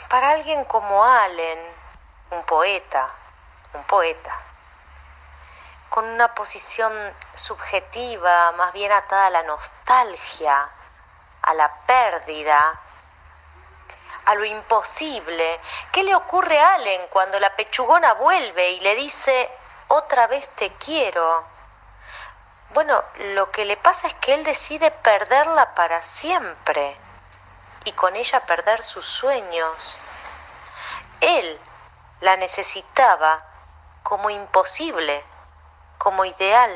para 0.09 0.31
alguien 0.31 0.65
como 0.65 1.05
Allen, 1.05 1.59
un 2.31 2.43
poeta, 2.45 3.09
un 3.75 3.85
poeta, 3.85 4.33
con 5.89 6.05
una 6.05 6.35
posición 6.35 6.93
subjetiva, 7.35 8.53
más 8.53 8.73
bien 8.73 8.93
atada 8.93 9.27
a 9.27 9.31
la 9.31 9.43
nostalgia, 9.45 10.71
a 11.43 11.55
la 11.55 11.87
pérdida, 11.87 12.81
a 14.25 14.35
lo 14.35 14.45
imposible. 14.45 15.61
¿Qué 15.93 16.03
le 16.03 16.15
ocurre 16.15 16.59
a 16.59 16.75
Allen 16.75 17.07
cuando 17.09 17.41
la 17.41 17.55
pechugona 17.57 18.15
vuelve 18.15 18.73
y 18.73 18.81
le 18.81 18.95
dice, 18.95 19.51
otra 19.89 20.27
vez 20.27 20.51
te 20.51 20.73
quiero? 20.75 21.58
Bueno, 22.75 23.03
lo 23.35 23.51
que 23.51 23.65
le 23.65 23.77
pasa 23.77 24.09
es 24.09 24.15
que 24.15 24.35
él 24.35 24.45
decide 24.45 24.91
perderla 24.91 25.75
para 25.75 26.03
siempre 26.03 26.97
y 27.85 27.93
con 27.93 28.15
ella 28.15 28.45
perder 28.47 28.83
sus 28.83 29.07
sueños. 29.07 29.99
Él 31.21 31.59
la 32.21 32.37
necesitaba 32.37 33.45
como 34.03 34.31
imposible, 34.31 35.23
como 35.97 36.25
ideal. 36.25 36.71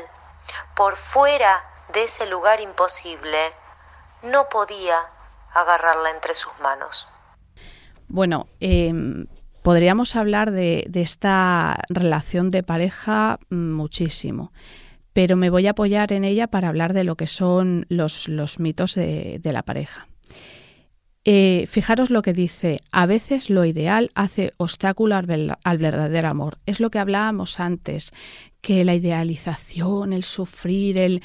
Por 0.75 0.95
fuera 0.95 1.63
de 1.93 2.03
ese 2.03 2.25
lugar 2.25 2.59
imposible, 2.59 3.37
no 4.23 4.49
podía 4.49 4.97
agarrarla 5.53 6.09
entre 6.09 6.33
sus 6.33 6.59
manos. 6.59 7.07
Bueno, 8.07 8.47
em, 8.59 9.27
podríamos 9.61 10.15
hablar 10.15 10.51
de, 10.51 10.85
de, 10.87 11.01
esta 11.01 11.77
relación 11.89 12.49
de 12.49 12.63
pareja 12.63 13.39
muchísimo 13.49 14.51
pero 15.13 15.37
me 15.37 15.49
voy 15.49 15.67
a 15.67 15.71
apoyar 15.71 16.11
en 16.11 16.25
ella 16.25 16.47
para 16.47 16.67
hablar 16.67 16.93
de 16.93 17.03
lo 17.03 17.15
que 17.15 17.27
son 17.27 17.85
los, 17.89 18.27
los 18.27 18.59
mitos 18.59 18.95
de, 18.95 19.39
de, 19.41 19.53
la 19.53 19.63
pareja. 19.63 20.07
Eh, 21.25 21.67
fijaros 21.69 22.09
lo 22.09 22.21
que 22.21 22.33
dice, 22.33 22.81
a 22.91 23.05
veces 23.05 23.49
lo 23.49 23.63
ideal 23.63 24.11
hace 24.13 24.51
obstáculo 24.57 25.15
al, 25.15 25.77
verdadero 25.77 26.27
amor. 26.27 26.57
Es 26.65 26.81
lo 26.81 26.91
que 26.91 26.99
hablábamos 26.99 27.61
antes, 27.61 28.11
que 28.59 28.83
la 28.83 28.93
idealización, 28.93 30.11
el 30.11 30.23
sufrir, 30.23 30.97
el, 30.97 31.21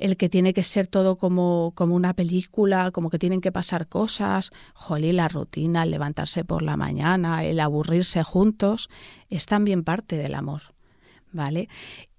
el 0.00 0.16
que 0.16 0.30
tiene 0.30 0.54
que 0.54 0.62
ser 0.62 0.86
todo 0.86 1.16
como, 1.16 1.72
como, 1.74 1.94
una 1.94 2.14
película, 2.14 2.92
como 2.92 3.10
que 3.10 3.18
tienen 3.18 3.42
que 3.42 3.52
pasar 3.52 3.88
cosas, 3.88 4.52
jolí, 4.72 5.12
la 5.12 5.28
rutina, 5.28 5.82
el 5.82 5.90
levantarse 5.90 6.44
por 6.44 6.62
la 6.62 6.78
mañana, 6.78 7.44
el 7.44 7.60
aburrirse 7.60 8.22
juntos, 8.22 8.88
es 9.28 9.44
también 9.44 9.84
parte 9.84 10.16
del 10.16 10.34
amor. 10.34 10.62
¿Vale? 11.34 11.68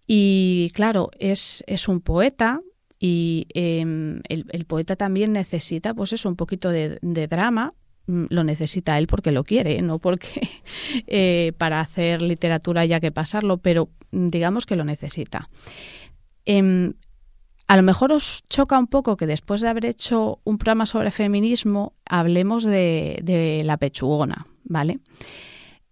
Y 0.07 0.71
claro, 0.73 1.09
es, 1.17 1.63
es 1.67 1.87
un 1.87 2.01
poeta 2.01 2.61
y 2.99 3.47
eh, 3.53 3.81
el, 4.29 4.65
poeta 4.65 4.95
también 4.95 5.33
necesita, 5.33 5.93
pues 5.93 6.13
eso, 6.13 6.29
un 6.29 6.35
poquito 6.35 6.69
de, 6.69 6.99
drama. 7.01 7.73
Mm, 8.07 8.25
lo 8.29 8.43
necesita 8.43 8.97
él 8.97 9.07
porque 9.07 9.31
lo 9.31 9.43
quiere, 9.43 9.81
no 9.81 9.99
porque 9.99 10.49
eh, 11.07 11.53
para 11.57 11.79
hacer 11.79 12.21
literatura 12.21 12.81
haya 12.81 12.99
que 12.99 13.11
pasarlo, 13.11 13.57
pero 13.57 13.89
mm, 14.11 14.29
digamos 14.29 14.65
que 14.65 14.75
lo 14.75 14.83
necesita. 14.83 15.49
Eh, 16.45 16.93
a 17.67 17.77
lo 17.77 17.83
mejor 17.83 18.11
os 18.11 18.43
choca 18.49 18.77
un 18.77 18.87
poco 18.87 19.17
que 19.17 19.25
después 19.25 19.61
de 19.61 19.69
haber 19.69 19.85
hecho 19.85 20.39
un 20.43 20.57
programa 20.57 20.85
sobre 20.85 21.11
feminismo 21.11 21.93
hablemos 22.05 22.63
de, 22.63 23.19
de 23.23 23.63
la 23.63 23.77
pechugona, 23.77 24.47
¿vale? 24.63 24.99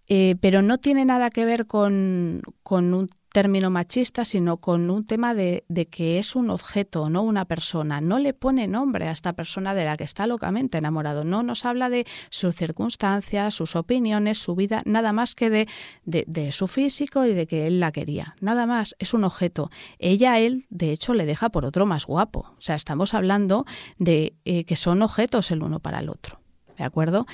Eh, 0.06 0.36
pero 0.40 0.62
no 0.62 0.78
tiene 0.78 1.04
nada 1.04 1.30
que 1.30 1.44
ver 1.44 1.66
con, 1.66 2.42
con 2.62 2.92
un 2.92 3.08
término 3.32 3.70
machista, 3.70 4.24
sino 4.24 4.58
con 4.58 4.90
un 4.90 5.04
tema 5.04 5.34
de, 5.34 5.64
de, 5.68 5.86
que 5.86 6.18
es 6.18 6.36
un 6.36 6.50
objeto, 6.50 7.10
no 7.10 7.22
una 7.22 7.46
persona. 7.46 8.00
No 8.00 8.18
le 8.18 8.34
pone 8.34 8.68
nombre 8.68 9.08
a 9.08 9.10
esta 9.10 9.32
persona 9.32 9.74
de 9.74 9.84
la 9.84 9.96
que 9.96 10.04
está 10.04 10.26
locamente 10.26 10.78
enamorado. 10.78 11.24
No 11.24 11.42
nos 11.42 11.64
habla 11.64 11.88
de 11.88 12.06
sus 12.30 12.54
circunstancias, 12.54 13.54
sus 13.54 13.74
opiniones, 13.74 14.38
su 14.38 14.54
vida, 14.54 14.82
nada 14.84 15.12
más 15.12 15.34
que 15.34 15.50
de, 15.50 15.68
de, 16.04 16.52
su 16.52 16.68
físico 16.68 17.24
y 17.24 17.34
de 17.34 17.46
que 17.46 17.66
él 17.66 17.80
la 17.80 17.90
quería. 17.90 18.36
Nada 18.40 18.66
más, 18.66 18.94
es 18.98 19.14
un 19.14 19.24
objeto. 19.24 19.70
Ella 19.98 20.38
él, 20.38 20.66
de 20.68 20.92
hecho, 20.92 21.14
le 21.14 21.26
deja 21.26 21.48
por 21.48 21.64
otro 21.64 21.86
más 21.86 22.06
guapo. 22.06 22.40
O 22.56 22.60
sea, 22.60 22.74
estamos 22.74 23.14
hablando 23.14 23.64
de 23.98 24.34
eh, 24.44 24.64
que 24.64 24.76
son 24.76 25.02
objetos 25.02 25.50
el 25.50 25.62
uno 25.62 25.80
para 25.80 26.00
el 26.00 26.10
otro. 26.10 26.40
¿De 26.76 26.84
acuerdo? 26.84 27.26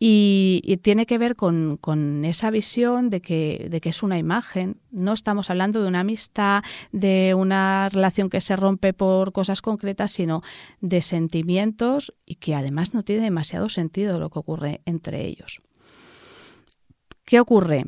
Y, 0.00 0.78
tiene 0.82 1.06
que 1.06 1.18
ver 1.18 1.34
con, 1.34 2.24
esa 2.24 2.50
visión 2.50 3.10
de 3.10 3.20
que, 3.20 3.66
de 3.68 3.80
que, 3.80 3.88
es 3.88 4.02
una 4.02 4.18
imagen. 4.18 4.80
No 4.90 5.12
estamos 5.12 5.50
hablando 5.50 5.82
de 5.82 5.88
una 5.88 6.00
amistad, 6.00 6.62
de 6.92 7.34
una 7.34 7.88
relación 7.88 8.30
que 8.30 8.40
se 8.40 8.54
rompe 8.54 8.92
por 8.92 9.32
cosas 9.32 9.60
concretas, 9.60 10.12
sino 10.12 10.42
de 10.80 11.00
sentimientos 11.00 12.14
y 12.24 12.36
que 12.36 12.54
además 12.54 12.94
no 12.94 13.02
tiene 13.02 13.22
demasiado 13.22 13.68
sentido 13.68 14.20
lo 14.20 14.30
que 14.30 14.38
ocurre 14.38 14.82
entre 14.84 15.26
ellos. 15.26 15.62
¿Qué 17.24 17.40
ocurre? 17.40 17.84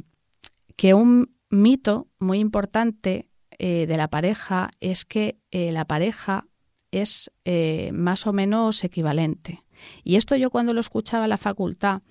Que 0.76 0.94
un 0.94 1.34
mito 1.48 2.08
muy 2.18 2.40
importante 2.40 3.28
eh, 3.58 3.86
de 3.86 3.96
la 3.96 4.08
pareja 4.08 4.70
es 4.80 5.04
que 5.04 5.38
eh, 5.50 5.70
la 5.70 5.84
pareja 5.84 6.46
es 6.90 7.30
eh, 7.44 7.90
más 7.92 8.26
o 8.26 8.32
menos 8.32 8.84
equivalente. 8.84 9.62
Y 10.04 10.16
esto 10.16 10.36
yo 10.36 10.50
cuando 10.50 10.74
lo 10.74 10.80
escuchaba 10.80 11.24
en 11.24 11.30
la 11.30 11.38
facultad, 11.38 12.02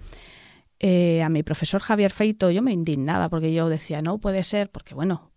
eh, 0.80 1.22
a 1.22 1.30
mi 1.30 1.44
profesor 1.44 1.82
Javier 1.82 2.12
Feito, 2.12 2.50
yo 2.52 2.62
me 2.62 2.72
indignaba 2.72 3.30
porque 3.30 3.54
yo 3.54 3.70
decía, 3.70 4.02
no 4.02 4.18
puede 4.18 4.44
ser, 4.44 4.70
porque 4.70 4.96
bueno, 4.96 5.29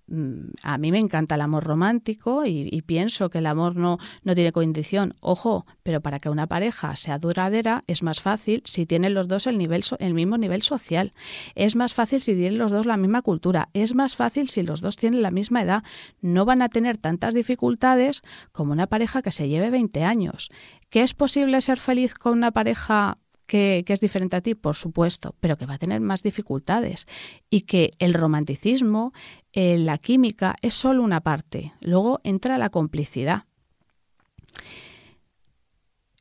a 0.63 0.79
mí 0.79 0.93
me 0.93 0.99
encanta 0.99 1.37
el 1.37 1.41
amor 1.41 1.65
romántico 1.65 2.45
y, 2.45 2.69
y, 2.71 2.83
pienso 2.83 3.31
que 3.31 3.39
el 3.39 3.47
amor 3.47 3.77
no, 3.77 3.99
no 4.25 4.35
tiene 4.35 4.53
condición. 4.53 5.15
Ojo, 5.21 5.65
pero 5.83 6.01
para 6.01 6.19
que 6.19 6.29
una 6.29 6.47
pareja 6.47 6.97
sea 6.97 7.19
duradera 7.19 7.83
es 7.87 8.03
más 8.03 8.21
fácil 8.21 8.63
si 8.65 8.85
tienen 8.85 9.15
los 9.15 9.27
dos 9.27 9.47
el, 9.47 9.57
nivel, 9.57 9.83
el 9.99 10.15
mismo 10.15 10.37
nivel 10.37 10.63
social. 10.63 11.13
Es 11.55 11.77
más 11.77 11.95
fácil 11.95 12.21
si 12.21 12.35
tienen 12.35 12.59
los 12.59 12.71
dos 12.71 12.85
la 12.85 12.97
misma 12.99 13.23
cultura. 13.23 13.71
Es 13.73 13.95
más 13.95 14.15
fácil 14.15 14.49
si 14.49 14.63
los 14.63 14.81
dos 14.83 14.97
tienen 14.97 15.23
la 15.23 15.31
misma 15.31 15.63
edad. 15.63 15.83
No 16.21 16.45
van 16.45 16.61
a 16.61 16.69
tener 16.69 16.99
tantas 16.99 17.33
dificultades 17.33 18.23
como 18.53 18.73
una 18.73 18.87
pareja 18.89 19.23
que 19.23 19.31
se 19.31 19.49
lleve 19.49 19.71
20 19.71 20.05
años. 20.05 20.51
¿Que 20.91 21.03
es 21.03 21.15
posible 21.15 21.61
ser 21.63 21.79
feliz 21.79 22.15
con 22.15 22.35
una 22.35 22.51
pareja 22.51 23.19
que, 23.53 23.85
es 23.87 24.01
diferente 24.01 24.35
a 24.35 24.41
ti, 24.41 24.55
por 24.55 24.77
supuesto, 24.77 25.35
pero 25.39 25.59
que 25.59 25.67
va 25.67 25.75
a 25.75 25.79
tener 25.79 26.01
más 26.01 26.23
dificultades 26.23 27.07
y 27.51 27.63
que 27.63 27.93
el 27.99 28.15
romanticismo, 28.15 29.13
eh, 29.53 29.77
la 29.77 29.99
química, 29.99 30.57
es 30.63 30.73
solo 30.73 31.03
una 31.03 31.21
parte. 31.21 31.75
Luego 31.83 32.21
entra 32.25 32.57
la 32.57 32.71
complicidad. 32.71 33.45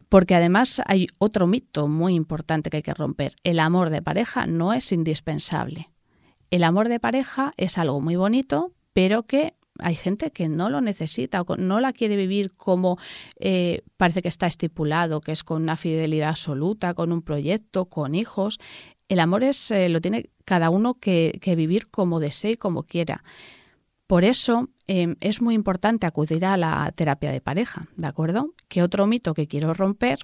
Porque 0.10 0.36
además 0.36 0.82
hay 0.88 1.08
otro 1.20 1.48
mito 1.48 1.88
muy 1.88 2.16
importante 2.16 2.70
que 2.70 2.78
hay 2.78 2.84
que 2.84 2.94
romper. 2.94 3.34
El 3.46 3.60
amor 3.60 3.92
de 3.92 4.02
pareja 4.02 4.46
no 4.46 4.74
es 4.74 4.92
indispensable. 4.92 5.90
El 6.50 6.66
amor 6.66 6.90
de 6.90 7.00
pareja 7.00 7.54
es 7.56 7.78
algo 7.78 8.02
muy 8.02 8.18
bonito, 8.18 8.74
pero 8.92 9.24
que 9.24 9.56
hay 9.82 9.96
gente 9.96 10.32
que 10.32 10.48
no 10.48 10.70
lo 10.70 10.82
necesita 10.82 11.42
o 11.42 11.56
no 11.58 11.80
la 11.80 11.94
quiere 11.94 12.16
vivir 12.16 12.54
como 12.54 12.98
eh, 13.40 13.82
parece 13.98 14.22
que 14.22 14.28
está 14.28 14.48
estipulado, 14.48 15.22
que 15.22 15.32
es 15.32 15.44
con 15.44 15.62
una 15.62 15.76
fidelidad 15.76 16.30
absoluta, 16.30 16.94
con 16.94 17.12
un 17.12 17.22
proyecto, 17.22 17.86
con 17.86 18.16
hijos. 18.16 18.60
El 19.10 19.20
amor 19.20 19.44
es 19.44 19.72
eh, 19.72 19.90
lo 19.90 20.02
tiene 20.02 20.30
cada 20.46 20.70
uno 20.70 20.94
que, 20.94 21.40
vivir 21.58 21.90
como 21.90 22.20
desee 22.20 22.52
y 22.52 22.58
como 22.58 22.84
quiera. 22.84 23.24
Por 24.08 24.24
eso 24.24 24.70
eh, 24.88 25.16
es 25.20 25.42
muy 25.42 25.56
importante 25.56 26.06
acudir 26.06 26.46
a 26.46 26.58
la 26.58 26.92
terapia 26.96 27.32
de 27.32 27.42
pareja, 27.42 27.88
¿de 27.96 28.08
acuerdo? 28.08 28.54
Que 28.68 28.84
otro 28.84 29.08
mito 29.08 29.34
que 29.34 29.48
quiero 29.48 29.74
romper, 29.74 30.20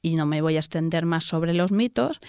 y 0.00 0.16
no 0.16 0.26
me 0.26 0.42
voy 0.42 0.56
a 0.56 0.60
extender 0.60 1.06
más 1.06 1.24
sobre 1.24 1.54
los 1.54 1.72
mitos, 1.72 2.20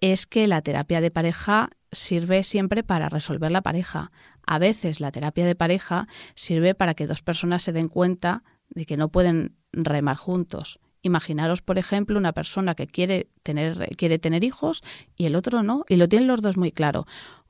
es 0.00 0.26
que 0.26 0.46
la 0.46 0.62
terapia 0.62 1.00
de 1.00 1.10
pareja 1.10 1.70
sirve 1.92 2.42
siempre 2.42 2.82
para 2.82 3.08
resolver 3.08 3.52
la 3.52 3.62
pareja. 3.62 4.10
A 4.46 4.58
veces 4.58 5.00
la 5.00 5.12
terapia 5.12 5.46
de 5.46 5.54
pareja 5.54 6.08
sirve 6.34 6.74
para 6.74 6.94
que 6.94 7.06
dos 7.06 7.22
personas 7.22 7.62
se 7.62 7.72
den 7.72 7.88
cuenta 7.88 8.42
de 8.70 8.86
que 8.86 8.96
no 8.96 9.10
pueden 9.10 9.56
remar 9.72 10.16
juntos. 10.16 10.80
Imaginaros, 11.02 11.62
por 11.62 11.78
ejemplo, 11.78 12.18
una 12.18 12.32
persona 12.32 12.74
que 12.74 12.86
quiere 12.86 13.28
tener, 13.42 13.88
quiere 13.96 14.18
tener 14.18 14.44
hijos 14.44 14.82
y 15.16 15.26
el 15.26 15.34
otro 15.34 15.62
no, 15.62 15.84
y 15.88 15.96
lo 15.96 16.08
tienen 16.08 16.28
los 16.28 16.42
dos 16.42 16.56
muy 16.56 16.72
claro. 16.72 17.06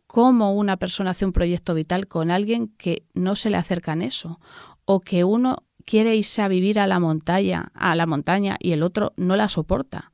¿Cómo 0.06 0.54
una 0.54 0.76
persona 0.76 1.12
hace 1.12 1.24
un 1.24 1.32
proyecto 1.32 1.74
vital 1.74 2.06
con 2.06 2.30
alguien 2.30 2.68
que 2.68 3.06
no 3.14 3.36
se 3.36 3.50
le 3.50 3.56
acerca 3.56 3.92
en 3.92 4.02
eso? 4.02 4.40
O 4.84 5.00
que 5.00 5.24
uno 5.24 5.64
quiere 5.84 6.16
irse 6.16 6.42
a 6.42 6.48
vivir 6.48 6.80
a 6.80 6.86
la 6.86 6.98
montaña, 6.98 7.72
a 7.74 7.94
la 7.94 8.06
montaña 8.06 8.56
y 8.58 8.72
el 8.72 8.82
otro 8.82 9.12
no 9.16 9.36
la 9.36 9.48
soporta. 9.48 10.11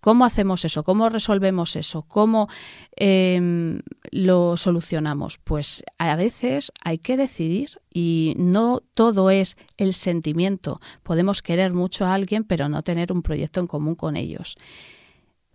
¿Cómo 0.00 0.24
hacemos 0.24 0.64
eso? 0.64 0.82
¿Cómo 0.82 1.08
resolvemos 1.08 1.76
eso? 1.76 2.02
¿Cómo 2.02 2.48
em, 2.96 3.80
lo 4.10 4.56
solucionamos? 4.56 5.38
Pues 5.38 5.84
a 5.98 6.16
veces 6.16 6.72
hay 6.82 6.98
que 6.98 7.16
decidir 7.16 7.80
y 7.92 8.34
no 8.38 8.80
todo 8.94 9.30
es 9.30 9.56
el 9.76 9.92
sentimiento. 9.92 10.80
Podemos 11.02 11.42
querer 11.42 11.74
mucho 11.74 12.06
a 12.06 12.14
alguien 12.14 12.44
pero 12.44 12.68
no 12.68 12.82
tener 12.82 13.12
un 13.12 13.22
proyecto 13.22 13.60
en 13.60 13.66
común 13.66 13.94
con 13.94 14.16
ellos. 14.16 14.56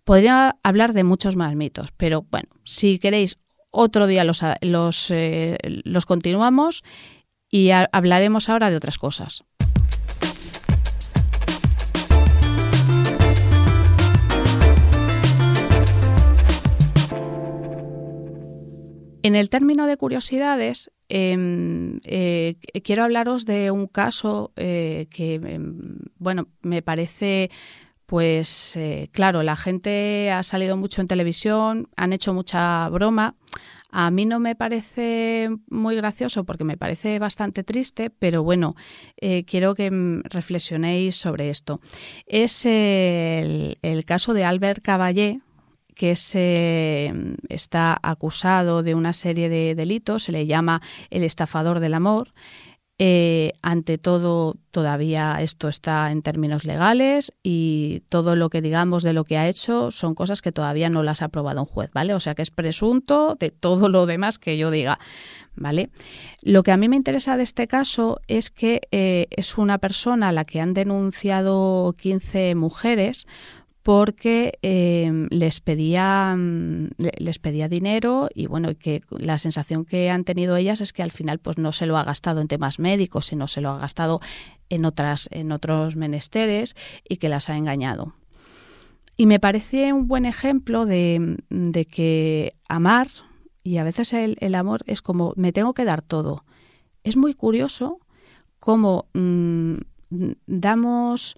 Podría 0.04 0.58
hablar 0.62 0.94
de 0.94 1.04
muchos 1.04 1.36
más 1.36 1.56
mitos, 1.56 1.92
pero 1.98 2.26
bueno, 2.30 2.50
si 2.64 3.00
queréis 3.00 3.40
otro 3.72 4.06
día 4.08 4.24
los, 4.24 5.12
eh, 5.12 5.58
los 5.84 6.06
continuamos 6.06 6.84
y 7.50 7.72
hablaremos 7.72 8.50
ahora 8.50 8.70
de 8.70 8.78
otras 8.78 8.98
cosas. 8.98 9.44
En 19.26 19.36
el 19.36 19.50
término 19.50 19.88
de 19.88 19.98
curiosidades, 19.98 20.92
em, 21.10 22.00
eh, 22.06 22.58
quiero 22.84 23.04
hablaros 23.04 23.44
de 23.46 23.72
un 23.72 23.88
caso 23.88 24.52
eh, 24.56 25.08
que, 25.10 25.34
em, 25.44 25.98
bueno, 26.20 26.50
me 26.62 26.84
parece, 26.84 27.50
pues, 28.06 28.76
eh, 28.76 29.10
claro, 29.12 29.42
la 29.42 29.56
gente 29.56 30.30
ha 30.30 30.44
salido 30.44 30.78
mucho 30.78 31.02
en 31.02 31.08
televisión, 31.08 31.90
han 31.98 32.14
hecho 32.14 32.36
mucha 32.36 32.88
broma. 32.90 33.34
A 33.90 34.12
mí 34.12 34.28
no 34.28 34.40
me 34.40 34.56
parece 34.56 35.50
muy 35.72 35.96
gracioso 35.96 36.44
porque 36.44 36.64
me 36.64 36.78
parece 36.78 37.18
bastante 37.18 37.64
triste, 37.64 38.12
pero 38.12 38.44
bueno, 38.44 38.76
quiero 39.48 39.74
que 39.74 39.88
em, 39.88 40.22
reflexionéis 40.22 41.16
sobre 41.16 41.50
esto. 41.50 41.82
Es 42.28 42.64
el, 42.68 43.80
el 43.82 44.06
caso 44.06 44.36
de 44.36 44.44
Albert 44.46 44.84
Caballé, 44.84 45.40
que 45.96 46.16
se 46.16 47.12
está 47.50 47.98
acusado 48.04 48.84
de 48.84 48.96
una 48.96 49.14
serie 49.14 49.50
de 49.50 49.76
delitos, 49.76 50.24
se 50.24 50.32
le 50.32 50.46
llama 50.46 50.82
el 51.10 51.24
estafador 51.24 51.80
del 51.80 51.94
amor. 51.94 52.34
Eh, 52.98 53.52
ante 53.62 53.98
todo, 53.98 54.56
todavía 54.72 55.42
esto 55.42 55.68
está 55.68 56.12
en 56.12 56.22
términos 56.22 56.64
legales 56.64 57.34
y 57.44 58.04
todo 58.08 58.38
lo 58.38 58.50
que 58.50 58.62
digamos 58.62 59.04
de 59.04 59.12
lo 59.12 59.26
que 59.26 59.38
ha 59.38 59.50
hecho 59.50 59.92
son 59.92 60.16
cosas 60.16 60.42
que 60.42 60.54
todavía 60.54 60.90
no 60.90 61.04
las 61.04 61.22
ha 61.22 61.26
aprobado 61.26 61.60
un 61.60 61.66
juez, 61.66 61.92
¿vale? 61.94 62.14
O 62.14 62.22
sea 62.22 62.36
que 62.36 62.42
es 62.42 62.52
presunto 62.52 63.36
de 63.38 63.50
todo 63.50 63.90
lo 63.90 64.06
demás 64.06 64.40
que 64.40 64.58
yo 64.58 64.72
diga, 64.72 64.98
¿vale? 65.56 65.90
Lo 66.42 66.64
que 66.64 66.72
a 66.72 66.78
mí 66.78 66.88
me 66.88 66.96
interesa 66.96 67.36
de 67.36 67.44
este 67.44 67.68
caso 67.68 68.22
es 68.28 68.50
que 68.50 68.80
eh, 68.92 69.28
es 69.30 69.58
una 69.58 69.78
persona 69.78 70.30
a 70.30 70.32
la 70.32 70.46
que 70.46 70.62
han 70.62 70.74
denunciado 70.74 71.96
15 71.98 72.56
mujeres 72.56 73.28
porque 73.86 74.58
em, 74.64 75.28
les 75.30 75.62
pedía 75.62 76.34
mm, 76.36 76.90
les 77.20 77.38
pedía 77.38 77.70
dinero 77.70 78.30
y 78.34 78.48
bueno 78.48 78.76
que 78.76 79.04
la 79.12 79.38
sensación 79.38 79.86
que 79.86 80.10
han 80.10 80.24
tenido 80.24 80.56
ellas 80.56 80.82
es 80.82 80.92
que 80.92 81.04
al 81.04 81.12
final 81.12 81.38
pues 81.38 81.60
no 81.60 81.72
se 81.72 81.86
lo 81.86 81.96
ha 81.96 82.04
gastado 82.04 82.42
en 82.42 82.48
temas 82.48 82.80
médicos 82.80 83.28
sino 83.28 83.48
se 83.48 83.62
lo 83.62 83.70
ha 83.70 83.78
gastado 83.78 84.22
en 84.70 84.86
otras 84.86 85.30
en 85.32 85.52
otros 85.52 85.98
menesteres 85.98 86.76
y 87.08 87.18
que 87.18 87.30
las 87.30 87.52
ha 87.52 87.58
engañado. 87.58 88.16
Y 89.18 89.28
me 89.28 89.40
parece 89.40 89.94
un 89.94 90.08
buen 90.08 90.26
ejemplo 90.26 90.88
de, 90.88 91.38
que 91.92 92.56
amar 92.68 93.08
y 93.64 93.78
a 93.78 93.84
veces 93.84 94.14
el, 94.14 94.56
amor 94.56 94.82
es 94.88 95.04
como 95.04 95.34
me 95.36 95.54
tengo 95.54 95.76
que 95.76 95.86
dar 95.86 96.02
todo 96.02 96.44
es 97.04 97.18
muy 97.18 97.36
curioso 97.36 98.00
cómo 98.58 99.06
mm, 99.14 99.76
damos 100.48 101.38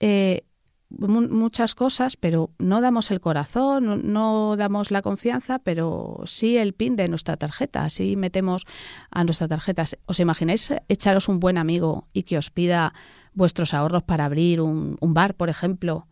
eh, 0.00 0.42
muchas 0.88 1.74
cosas, 1.74 2.16
pero 2.16 2.50
no 2.58 2.80
damos 2.80 3.10
el 3.10 3.20
corazón, 3.20 4.12
no, 4.12 4.56
damos 4.56 4.90
la 4.90 5.02
confianza, 5.02 5.58
pero 5.58 6.22
sí 6.26 6.56
el 6.56 6.74
pin 6.74 6.96
de 6.96 7.08
nuestra 7.08 7.36
tarjeta, 7.36 7.84
así 7.84 8.16
metemos 8.16 8.66
a 9.10 9.24
nuestra 9.24 9.48
tarjeta. 9.48 9.84
¿Os 10.06 10.20
imagináis 10.20 10.72
echaros 10.88 11.28
un 11.28 11.40
buen 11.40 11.58
amigo 11.58 12.06
y 12.12 12.22
que 12.22 12.38
os 12.38 12.50
pida 12.50 12.94
vuestros 13.34 13.74
ahorros 13.74 14.04
para 14.04 14.24
abrir 14.24 14.60
un, 14.60 14.96
bar, 15.00 15.34
por 15.34 15.48
ejemplo, 15.48 16.06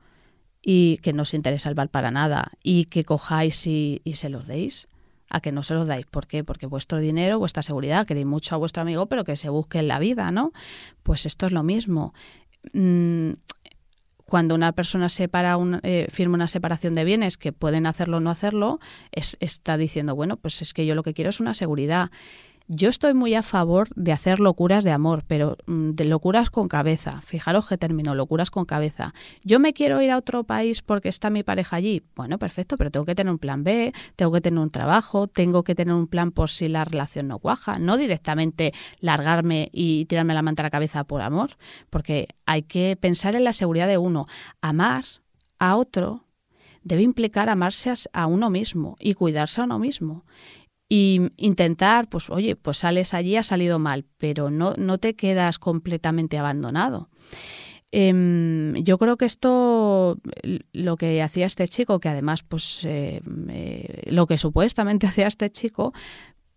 y 0.61 0.99
que 0.99 1.13
no 1.13 1.23
os 1.23 1.35
interesa 1.35 1.69
el 1.69 1.75
bar 1.75 1.91
para 1.91 2.11
nada, 2.11 2.51
y 2.63 2.87
que 2.87 3.05
cojáis 3.05 3.67
y, 3.67 4.01
se 4.15 4.29
los 4.29 4.47
deis? 4.47 4.89
a 5.31 5.41
que 5.41 5.53
no 5.53 5.63
se 5.63 5.75
los 5.75 5.87
dais. 5.87 6.07
¿Por 6.07 6.27
qué? 6.27 6.45
Porque 6.45 6.67
vuestro 6.67 6.99
dinero, 6.99 7.39
vuestra 7.39 7.63
seguridad, 7.63 8.07
queréis 8.07 8.27
mucho 8.27 8.55
a 8.55 8.59
vuestro 8.59 8.83
amigo, 8.83 9.07
pero 9.07 9.25
que 9.25 9.37
se 9.37 9.49
busque 9.49 9.79
en 9.79 9.89
la 9.89 9.99
vida, 9.99 10.31
¿no? 10.31 10.53
Pues 11.03 11.25
esto 11.27 11.47
es 11.47 11.53
lo 11.53 11.63
mismo. 11.63 12.13
Mm, 12.73 13.33
cuando 14.35 14.57
una 14.57 14.73
persona 14.73 15.09
separa 15.09 15.57
un, 15.57 15.79
eh, 15.85 16.09
firma 16.11 16.35
una 16.35 16.49
separación 16.49 16.93
de 16.93 17.05
bienes 17.05 17.37
que 17.37 17.53
pueden 17.53 17.87
hacerlo 17.87 18.17
o 18.17 18.21
no 18.21 18.31
hacerlo, 18.31 18.81
es, 19.13 19.37
está 19.39 19.77
diciendo, 19.77 20.17
bueno, 20.17 20.37
pues 20.39 20.61
es 20.61 20.75
que 20.75 20.85
yo 20.87 20.97
lo 20.97 21.05
que 21.05 21.15
quiero 21.15 21.31
es 21.31 21.39
una 21.39 21.55
seguridad. 21.55 22.11
Yo 22.67 22.89
estoy 22.89 23.13
muy 23.13 23.35
a 23.35 23.43
favor 23.43 23.89
de 23.95 24.11
hacer 24.11 24.41
locuras 24.41 24.85
de 24.85 24.91
amor, 24.91 25.23
pero 25.27 25.59
mm, 25.67 25.91
de 25.91 26.05
locuras 26.07 26.49
con 26.49 26.67
cabeza. 26.67 27.21
Fijaros 27.21 27.67
que 27.67 27.77
termino, 27.77 28.15
locuras 28.15 28.51
con 28.51 28.65
cabeza. 28.65 29.13
Yo 29.43 29.61
me 29.61 29.75
quiero 29.75 30.01
ir 30.01 30.11
a 30.11 30.17
otro 30.17 30.45
país 30.45 30.81
porque 30.81 31.11
está 31.11 31.29
mi 31.29 31.43
pareja 31.43 31.77
allí. 31.77 32.03
Bueno, 32.17 32.39
perfecto, 32.39 32.79
pero 32.79 32.91
tengo 32.91 33.05
que 33.05 33.15
tener 33.15 33.31
un 33.31 33.39
plan 33.39 33.65
B, 33.65 33.93
tengo 34.17 34.33
que 34.33 34.41
tener 34.41 34.59
un 34.61 34.71
trabajo, 34.71 35.27
tengo 35.27 35.63
que 35.63 35.75
tener 35.75 35.95
un 35.95 36.07
plan 36.07 36.31
por 36.31 36.49
si 36.49 36.69
la 36.69 36.87
relación 36.87 37.29
no 37.29 37.39
cuaja. 37.39 37.79
No 37.79 37.99
directamente 37.99 38.73
largarme 38.99 39.69
y 39.71 40.07
tirarme 40.07 40.33
la 40.33 40.41
manta 40.41 40.63
a 40.63 40.65
la 40.65 40.71
cabeza 40.71 41.05
por 41.05 41.21
amor, 41.21 41.59
porque 41.91 42.29
hay 42.47 42.63
que 42.63 42.97
pensar 42.99 43.37
en 43.37 43.45
la 43.45 43.53
seguridad 43.53 43.89
de 43.89 43.99
uno. 43.99 44.27
Amar 44.63 45.05
a 45.59 45.77
otro 45.77 46.25
debe 46.83 47.03
implicar 47.03 47.51
amarse 47.51 47.93
a 48.15 48.27
uno 48.27 48.49
mismo 48.49 48.97
y 49.01 49.15
cuidarse 49.15 49.61
a 49.61 49.65
uno 49.65 49.79
mismo 49.79 50.25
y 50.97 51.21
intentar, 51.39 52.09
pues 52.09 52.31
oye, 52.31 52.55
pues 52.55 52.77
sales 52.77 53.15
allí, 53.15 53.35
ha 53.35 53.43
salido 53.43 53.81
mal, 53.81 54.05
pero 54.17 54.49
no, 54.49 54.75
no 54.79 54.99
te 54.99 55.17
quedas 55.17 55.59
completamente 55.59 56.39
abandonado. 56.39 57.11
Em, 57.91 58.75
yo 58.77 58.97
creo 58.97 59.17
que 59.17 59.25
esto, 59.25 60.21
lo 60.73 60.97
que 60.97 61.21
hacía 61.21 61.47
este 61.47 61.67
chico, 61.67 61.99
que 61.99 62.11
además, 62.11 62.45
pues 62.45 62.85
eh, 62.85 63.21
lo 64.07 64.29
que 64.29 64.39
supuestamente 64.39 65.07
hacía 65.09 65.27
este 65.27 65.51
chico, 65.51 65.93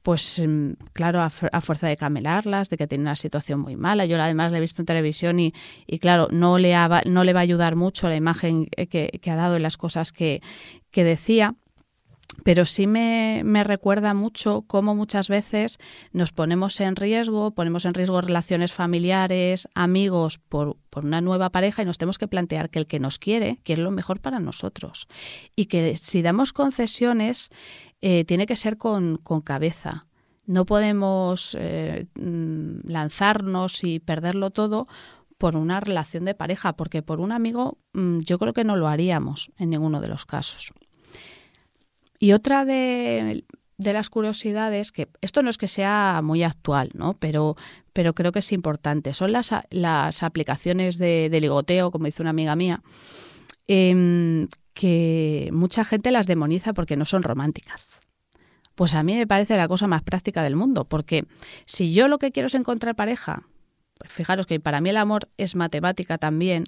pues 0.03 0.37
em, 0.37 0.75
claro, 0.93 1.19
a, 1.19 1.31
fuerza 1.31 1.87
de 1.87 1.97
camelarlas, 1.97 2.69
de 2.69 2.77
que 2.77 2.85
tiene 2.85 3.05
una 3.05 3.15
situación 3.15 3.59
muy 3.59 3.75
mala. 3.75 4.05
Yo 4.05 4.21
además 4.21 4.51
le 4.51 4.59
he 4.59 4.61
visto 4.61 4.83
en 4.83 4.85
televisión 4.85 5.39
y, 5.39 5.51
y 5.87 5.97
claro, 5.97 6.27
no 6.29 6.59
le, 6.59 6.75
no 7.07 7.23
le 7.23 7.33
va 7.33 7.39
a 7.39 7.43
ayudar 7.43 7.75
mucho 7.75 8.07
la 8.07 8.15
imagen 8.15 8.67
que, 8.67 9.19
que 9.19 9.31
ha 9.31 9.35
dado 9.35 9.57
y 9.57 9.61
las 9.61 9.77
cosas 9.77 10.11
que, 10.11 10.43
que 10.91 11.03
decía 11.03 11.55
pero 12.43 12.65
sí 12.65 12.87
me, 12.87 13.43
recuerda 13.63 14.13
mucho 14.13 14.63
cómo 14.67 14.95
muchas 14.95 15.29
veces 15.29 15.77
nos 16.11 16.31
ponemos 16.31 16.79
en 16.79 16.95
riesgo, 16.95 17.51
ponemos 17.51 17.85
en 17.85 17.93
riesgo 17.93 18.21
relaciones 18.21 18.73
familiares, 18.73 19.67
amigos 19.75 20.39
por, 20.39 20.77
una 20.95 21.21
nueva 21.21 21.51
pareja 21.51 21.83
y 21.83 21.85
nos 21.85 21.99
tenemos 21.99 22.17
que 22.17 22.27
plantear 22.27 22.71
que 22.71 22.79
el 22.79 22.87
que 22.87 22.99
nos 22.99 23.19
quiere 23.19 23.59
quiere 23.63 23.83
lo 23.83 23.91
mejor 23.91 24.19
para 24.19 24.39
nosotros 24.39 25.07
y 25.55 25.65
que 25.65 25.95
si 25.95 26.23
damos 26.23 26.53
concesiones 26.53 27.51
eh, 28.01 28.25
tiene 28.25 28.47
que 28.47 28.55
ser 28.55 28.77
con, 28.77 29.19
cabeza. 29.43 30.07
No 30.47 30.65
podemos 30.65 31.55
eh, 31.59 32.07
mm, 32.19 32.87
lanzarnos 32.89 33.83
y 33.83 33.99
perderlo 33.99 34.49
todo 34.49 34.87
por 35.37 35.55
una 35.55 35.79
relación 35.79 36.25
de 36.25 36.33
pareja, 36.33 36.73
porque 36.73 37.03
por 37.03 37.19
un 37.19 37.31
amigo 37.31 37.77
mm, 37.93 38.19
yo 38.19 38.39
creo 38.39 38.53
que 38.53 38.63
no 38.63 38.75
lo 38.75 38.87
haríamos 38.87 39.51
en 39.57 39.69
ninguno 39.69 40.01
de 40.01 40.07
los 40.07 40.25
casos. 40.25 40.73
Y 42.19 42.33
otra 42.33 42.65
de, 42.65 43.43
las 43.77 44.09
curiosidades, 44.09 44.91
que 44.91 45.07
esto 45.21 45.43
no 45.43 45.49
es 45.49 45.57
que 45.57 45.67
sea 45.67 46.21
muy 46.23 46.43
actual, 46.43 46.91
¿no? 46.93 47.13
pero, 47.13 47.55
pero 47.93 48.13
creo 48.13 48.31
que 48.31 48.39
es 48.39 48.51
importante, 48.51 49.13
son 49.13 49.31
las, 49.31 49.51
las 49.69 50.23
aplicaciones 50.23 50.97
de, 50.97 51.35
ligoteo, 51.39 51.91
como 51.91 52.05
dice 52.05 52.23
una 52.23 52.31
amiga 52.31 52.55
mía, 52.55 52.81
em, 53.67 54.47
que 54.73 55.49
mucha 55.51 55.85
gente 55.85 56.11
las 56.11 56.27
demoniza 56.27 56.73
porque 56.73 56.97
no 56.97 57.05
son 57.05 57.23
románticas. 57.23 57.87
Pues 58.75 58.93
a 58.93 59.01
mí 59.01 59.15
me 59.15 59.25
parece 59.25 59.57
la 59.57 59.67
cosa 59.67 59.87
más 59.87 60.03
práctica 60.03 60.43
del 60.43 60.55
mundo, 60.55 60.85
porque 60.85 61.25
si 61.65 61.93
yo 61.93 62.07
lo 62.07 62.19
que 62.19 62.31
quiero 62.31 62.45
es 62.45 62.53
encontrar 62.53 62.95
pareja, 62.95 63.47
pues 63.97 64.11
fijaros 64.11 64.45
que 64.45 64.59
para 64.59 64.81
mí 64.81 64.89
el 64.89 64.97
amor 64.97 65.29
es 65.37 65.55
matemática 65.55 66.17
también, 66.17 66.65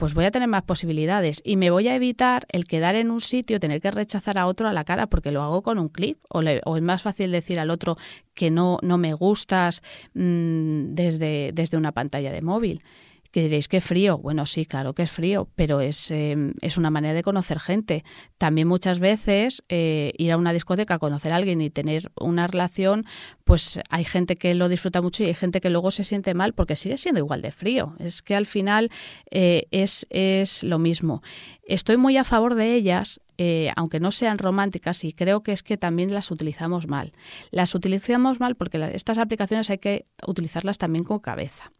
pues 0.00 0.14
voy 0.14 0.24
a 0.24 0.30
tener 0.30 0.48
más 0.48 0.62
posibilidades 0.62 1.42
y 1.44 1.56
me 1.56 1.70
voy 1.70 1.86
a 1.86 1.94
evitar 1.94 2.46
el 2.48 2.64
quedar 2.64 2.94
en 2.94 3.10
un 3.10 3.20
sitio, 3.20 3.60
tener 3.60 3.82
que 3.82 3.90
rechazar 3.90 4.38
a 4.38 4.46
otro 4.46 4.66
a 4.66 4.72
la 4.72 4.82
cara 4.82 5.08
porque 5.08 5.30
lo 5.30 5.42
hago 5.42 5.62
con 5.62 5.78
un 5.78 5.90
clip. 5.90 6.18
O, 6.30 6.40
o 6.40 6.76
es 6.76 6.82
más 6.82 7.02
fácil 7.02 7.30
decir 7.30 7.60
al 7.60 7.70
otro 7.70 7.98
que 8.32 8.50
no, 8.50 8.78
no 8.80 8.96
me 8.96 9.12
gustas 9.12 9.82
mmm, 10.14 10.94
desde, 10.94 11.50
desde 11.52 11.76
una 11.76 11.92
pantalla 11.92 12.32
de 12.32 12.40
móvil 12.40 12.82
que 13.30 13.42
diréis 13.42 13.68
que 13.68 13.80
frío. 13.80 14.18
Bueno, 14.18 14.46
sí, 14.46 14.66
claro 14.66 14.94
que 14.94 15.02
es 15.02 15.10
frío, 15.10 15.48
pero 15.54 15.80
es, 15.80 16.10
eh, 16.10 16.36
es 16.60 16.76
una 16.78 16.90
manera 16.90 17.14
de 17.14 17.22
conocer 17.22 17.60
gente. 17.60 18.04
También 18.38 18.68
muchas 18.68 18.98
veces 18.98 19.62
eh, 19.68 20.12
ir 20.18 20.32
a 20.32 20.36
una 20.36 20.52
discoteca, 20.52 20.98
conocer 20.98 21.32
a 21.32 21.36
alguien 21.36 21.60
y 21.60 21.70
tener 21.70 22.10
una 22.16 22.46
relación, 22.46 23.06
pues 23.44 23.80
hay 23.90 24.04
gente 24.04 24.36
que 24.36 24.54
lo 24.54 24.68
disfruta 24.68 25.02
mucho 25.02 25.22
y 25.22 25.26
hay 25.26 25.34
gente 25.34 25.60
que 25.60 25.70
luego 25.70 25.90
se 25.90 26.04
siente 26.04 26.34
mal 26.34 26.54
porque 26.54 26.76
sigue 26.76 26.98
siendo 26.98 27.20
igual 27.20 27.42
de 27.42 27.52
frío. 27.52 27.94
Es 27.98 28.22
que 28.22 28.34
al 28.34 28.46
final 28.46 28.90
eh, 29.30 29.66
es, 29.70 30.06
es 30.10 30.62
lo 30.62 30.78
mismo. 30.78 31.22
Estoy 31.62 31.96
muy 31.96 32.16
a 32.16 32.24
favor 32.24 32.56
de 32.56 32.74
ellas, 32.74 33.20
eh, 33.42 33.72
aunque 33.74 34.00
no 34.00 34.10
sean 34.12 34.36
románticas, 34.36 35.02
y 35.02 35.14
creo 35.14 35.42
que 35.42 35.52
es 35.52 35.62
que 35.62 35.78
también 35.78 36.12
las 36.12 36.30
utilizamos 36.30 36.88
mal. 36.88 37.12
Las 37.50 37.74
utilizamos 37.74 38.38
mal 38.38 38.54
porque 38.54 38.90
estas 38.92 39.16
aplicaciones 39.16 39.70
hay 39.70 39.78
que 39.78 40.04
utilizarlas 40.26 40.76
también 40.76 41.04
con 41.04 41.20
cabeza. 41.20 41.72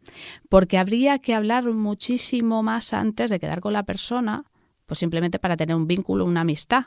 Porque 0.49 0.79
habría 0.79 1.19
que 1.19 1.35
hablar 1.35 1.65
muchísimo 1.65 2.63
más 2.63 2.93
antes 2.93 3.29
de 3.29 3.39
quedar 3.39 3.61
con 3.61 3.73
la 3.73 3.83
persona, 3.83 4.45
pues 4.87 4.97
simplemente 4.97 5.37
para 5.37 5.55
tener 5.55 5.75
un 5.75 5.85
vínculo, 5.85 6.25
una 6.25 6.41
amistad. 6.41 6.85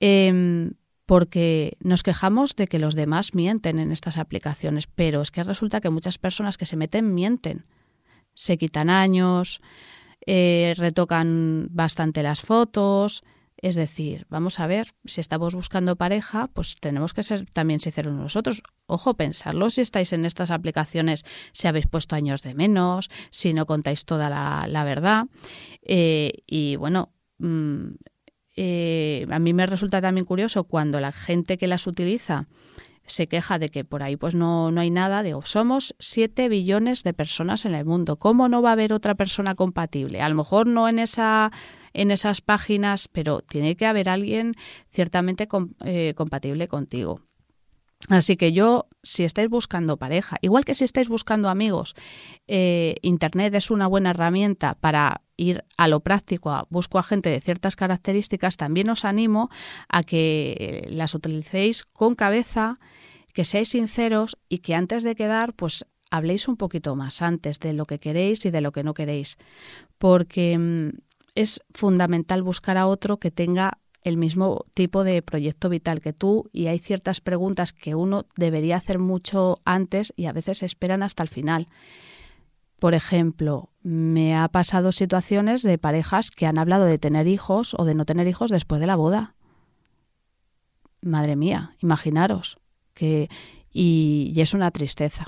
Em, 0.00 0.72
porque 1.06 1.76
nos 1.78 2.02
quejamos 2.02 2.56
de 2.56 2.66
que 2.66 2.80
los 2.80 2.96
demás 2.96 3.36
mienten 3.36 3.78
en 3.78 3.92
estas 3.92 4.18
aplicaciones, 4.18 4.88
pero 4.88 5.22
es 5.22 5.30
que 5.30 5.44
resulta 5.44 5.80
que 5.80 5.90
muchas 5.90 6.18
personas 6.18 6.58
que 6.58 6.66
se 6.66 6.74
meten 6.74 7.14
mienten. 7.14 7.64
Se 8.34 8.58
quitan 8.58 8.90
años, 8.90 9.60
eh, 10.26 10.74
retocan 10.76 11.68
bastante 11.70 12.24
las 12.24 12.40
fotos. 12.40 13.22
Es 13.58 13.74
decir, 13.74 14.26
vamos 14.28 14.60
a 14.60 14.66
ver, 14.66 14.92
si 15.06 15.20
estamos 15.20 15.54
buscando 15.54 15.96
pareja, 15.96 16.48
pues 16.52 16.76
tenemos 16.78 17.14
que 17.14 17.22
ser 17.22 17.46
también 17.50 17.80
sinceros 17.80 18.12
nosotros. 18.12 18.62
Ojo, 18.86 19.14
pensarlo 19.14 19.70
si 19.70 19.80
estáis 19.80 20.12
en 20.12 20.26
estas 20.26 20.50
aplicaciones, 20.50 21.24
si 21.52 21.66
habéis 21.66 21.86
puesto 21.86 22.16
años 22.16 22.42
de 22.42 22.54
menos, 22.54 23.08
si 23.30 23.54
no 23.54 23.64
contáis 23.64 24.04
toda 24.04 24.28
la, 24.28 24.84
verdad. 24.84 25.24
Eh, 25.82 26.42
y 26.46 26.76
bueno, 26.76 27.14
mm, 27.38 27.86
eh, 28.56 29.26
a 29.30 29.38
mí 29.38 29.52
me 29.54 29.66
resulta 29.66 30.02
también 30.02 30.26
curioso 30.26 30.64
cuando 30.64 31.00
la 31.00 31.12
gente 31.12 31.56
que 31.56 31.66
las 31.66 31.86
utiliza 31.86 32.48
se 33.06 33.26
queja 33.28 33.58
de 33.58 33.68
que 33.68 33.84
por 33.84 34.02
ahí 34.02 34.16
pues 34.16 34.34
no, 34.34 34.70
no 34.70 34.80
hay 34.80 34.90
nada, 34.90 35.22
digo, 35.22 35.42
somos 35.42 35.94
7 35.98 36.48
billones 36.48 37.02
de 37.02 37.12
personas 37.14 37.64
en 37.64 37.74
el 37.74 37.84
mundo. 37.84 38.18
¿Cómo 38.18 38.48
no 38.48 38.62
va 38.62 38.70
a 38.70 38.72
haber 38.72 38.92
otra 38.92 39.14
persona 39.14 39.54
compatible? 39.54 40.20
A 40.20 40.28
lo 40.28 40.34
mejor 40.34 40.66
no 40.66 40.88
en 40.88 40.98
esa 40.98 41.50
en 41.92 42.10
esas 42.10 42.42
páginas, 42.42 43.08
pero 43.08 43.40
tiene 43.40 43.74
que 43.74 43.86
haber 43.86 44.10
alguien 44.10 44.52
ciertamente 44.90 45.48
eh, 45.84 46.12
compatible 46.14 46.68
contigo. 46.68 47.25
Así 48.08 48.36
que 48.36 48.52
yo, 48.52 48.86
si 49.02 49.24
estáis 49.24 49.48
buscando 49.48 49.96
pareja, 49.96 50.36
igual 50.40 50.64
que 50.64 50.74
si 50.74 50.84
estáis 50.84 51.08
buscando 51.08 51.48
amigos, 51.48 51.94
eh, 52.46 52.96
Internet 53.02 53.54
es 53.54 53.70
una 53.70 53.86
buena 53.86 54.10
herramienta 54.10 54.74
para 54.74 55.22
ir 55.36 55.64
a 55.76 55.88
lo 55.88 56.00
práctico, 56.00 56.66
busco 56.70 56.98
a 56.98 57.02
gente 57.02 57.30
de 57.30 57.40
ciertas 57.40 57.74
características, 57.74 58.56
también 58.56 58.90
os 58.90 59.04
animo 59.04 59.50
a 59.88 60.02
que 60.02 60.88
las 60.90 61.14
utilicéis 61.14 61.84
con 61.84 62.14
cabeza, 62.14 62.78
que 63.32 63.44
seáis 63.44 63.70
sinceros 63.70 64.38
y 64.48 64.58
que 64.58 64.74
antes 64.74 65.02
de 65.02 65.14
quedar, 65.14 65.52
pues 65.54 65.84
habléis 66.10 66.48
un 66.48 66.56
poquito 66.56 66.94
más 66.96 67.22
antes 67.22 67.58
de 67.58 67.72
lo 67.72 67.86
que 67.86 67.98
queréis 67.98 68.44
y 68.46 68.50
de 68.50 68.60
lo 68.60 68.72
que 68.72 68.84
no 68.84 68.94
queréis, 68.94 69.36
porque 69.98 70.56
mm, 70.58 70.90
es 71.34 71.60
fundamental 71.74 72.42
buscar 72.42 72.76
a 72.76 72.86
otro 72.86 73.18
que 73.18 73.30
tenga 73.30 73.78
el 74.06 74.16
mismo 74.16 74.66
tipo 74.72 75.02
de 75.02 75.20
proyecto 75.20 75.68
vital 75.68 76.00
que 76.00 76.12
tú 76.12 76.48
y 76.52 76.68
hay 76.68 76.78
ciertas 76.78 77.20
preguntas 77.20 77.72
que 77.72 77.96
uno 77.96 78.26
debería 78.36 78.76
hacer 78.76 79.00
mucho 79.00 79.60
antes 79.64 80.14
y 80.16 80.26
a 80.26 80.32
veces 80.32 80.62
esperan 80.62 81.02
hasta 81.02 81.24
el 81.24 81.28
final. 81.28 81.66
Por 82.78 82.94
ejemplo, 82.94 83.70
me 83.82 84.36
ha 84.36 84.46
pasado 84.46 84.92
situaciones 84.92 85.62
de 85.62 85.76
parejas 85.76 86.30
que 86.30 86.46
han 86.46 86.56
hablado 86.56 86.84
de 86.84 86.98
tener 86.98 87.26
hijos 87.26 87.74
o 87.76 87.84
de 87.84 87.96
no 87.96 88.04
tener 88.04 88.28
hijos 88.28 88.52
después 88.52 88.80
de 88.80 88.86
la 88.86 88.94
boda. 88.94 89.34
Madre 91.00 91.34
mía, 91.34 91.72
imaginaros 91.80 92.58
que 92.94 93.28
y, 93.72 94.32
y 94.36 94.40
es 94.40 94.54
una 94.54 94.70
tristeza. 94.70 95.26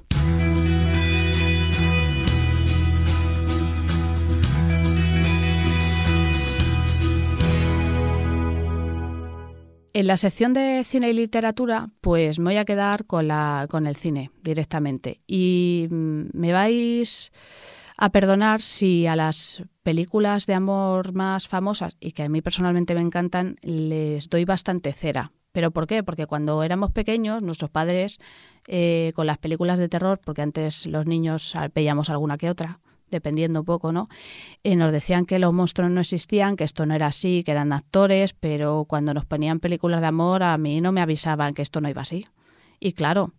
En 9.98 10.06
la 10.06 10.16
sección 10.16 10.52
de 10.52 10.84
cine 10.84 11.10
y 11.10 11.12
literatura, 11.12 11.90
pues 12.00 12.38
me 12.38 12.44
voy 12.44 12.56
a 12.56 12.64
quedar 12.64 13.04
con, 13.04 13.26
la, 13.26 13.66
con 13.68 13.84
el 13.84 13.96
cine 13.96 14.30
directamente. 14.44 15.22
Y 15.26 15.88
mm, 15.90 16.26
me 16.34 16.52
vais 16.52 17.32
a 17.96 18.10
perdonar 18.10 18.60
si 18.60 19.08
a 19.08 19.16
las 19.16 19.64
películas 19.82 20.46
de 20.46 20.54
amor 20.54 21.14
más 21.14 21.48
famosas 21.48 21.96
y 21.98 22.12
que 22.12 22.22
a 22.22 22.28
mí 22.28 22.42
personalmente 22.42 22.94
me 22.94 23.00
encantan, 23.00 23.56
les 23.60 24.30
doy 24.30 24.44
bastante 24.44 24.92
cera. 24.92 25.32
¿Pero 25.50 25.72
por 25.72 25.88
qué? 25.88 26.04
Porque 26.04 26.26
cuando 26.26 26.62
éramos 26.62 26.92
pequeños, 26.92 27.42
nuestros 27.42 27.70
padres, 27.72 28.20
eh, 28.68 29.10
con 29.16 29.26
las 29.26 29.38
películas 29.38 29.80
de 29.80 29.88
terror, 29.88 30.20
porque 30.24 30.42
antes 30.42 30.86
los 30.86 31.06
niños 31.06 31.56
veíamos 31.74 32.08
alguna 32.08 32.38
que 32.38 32.50
otra, 32.50 32.78
dependiendo 33.10 33.60
un 33.60 33.66
poco, 33.66 33.92
¿no? 33.92 34.08
Eh, 34.62 34.76
nos 34.76 34.92
decían 34.92 35.26
que 35.26 35.38
los 35.38 35.52
monstruos 35.52 35.90
no 35.90 36.00
existían, 36.00 36.56
que 36.56 36.64
esto 36.64 36.86
no 36.86 36.94
era 36.94 37.06
así, 37.06 37.42
que 37.44 37.52
eran 37.52 37.72
actores, 37.72 38.32
pero 38.32 38.84
cuando 38.88 39.14
nos 39.14 39.24
ponían 39.24 39.60
películas 39.60 40.00
de 40.00 40.06
amor 40.06 40.42
a 40.42 40.56
mí 40.56 40.80
no 40.80 40.92
me 40.92 41.00
avisaban 41.00 41.54
que 41.54 41.62
esto 41.62 41.80
no 41.80 41.88
iba 41.88 42.02
así. 42.02 42.26
Y 42.80 42.92
claro, 42.92 43.32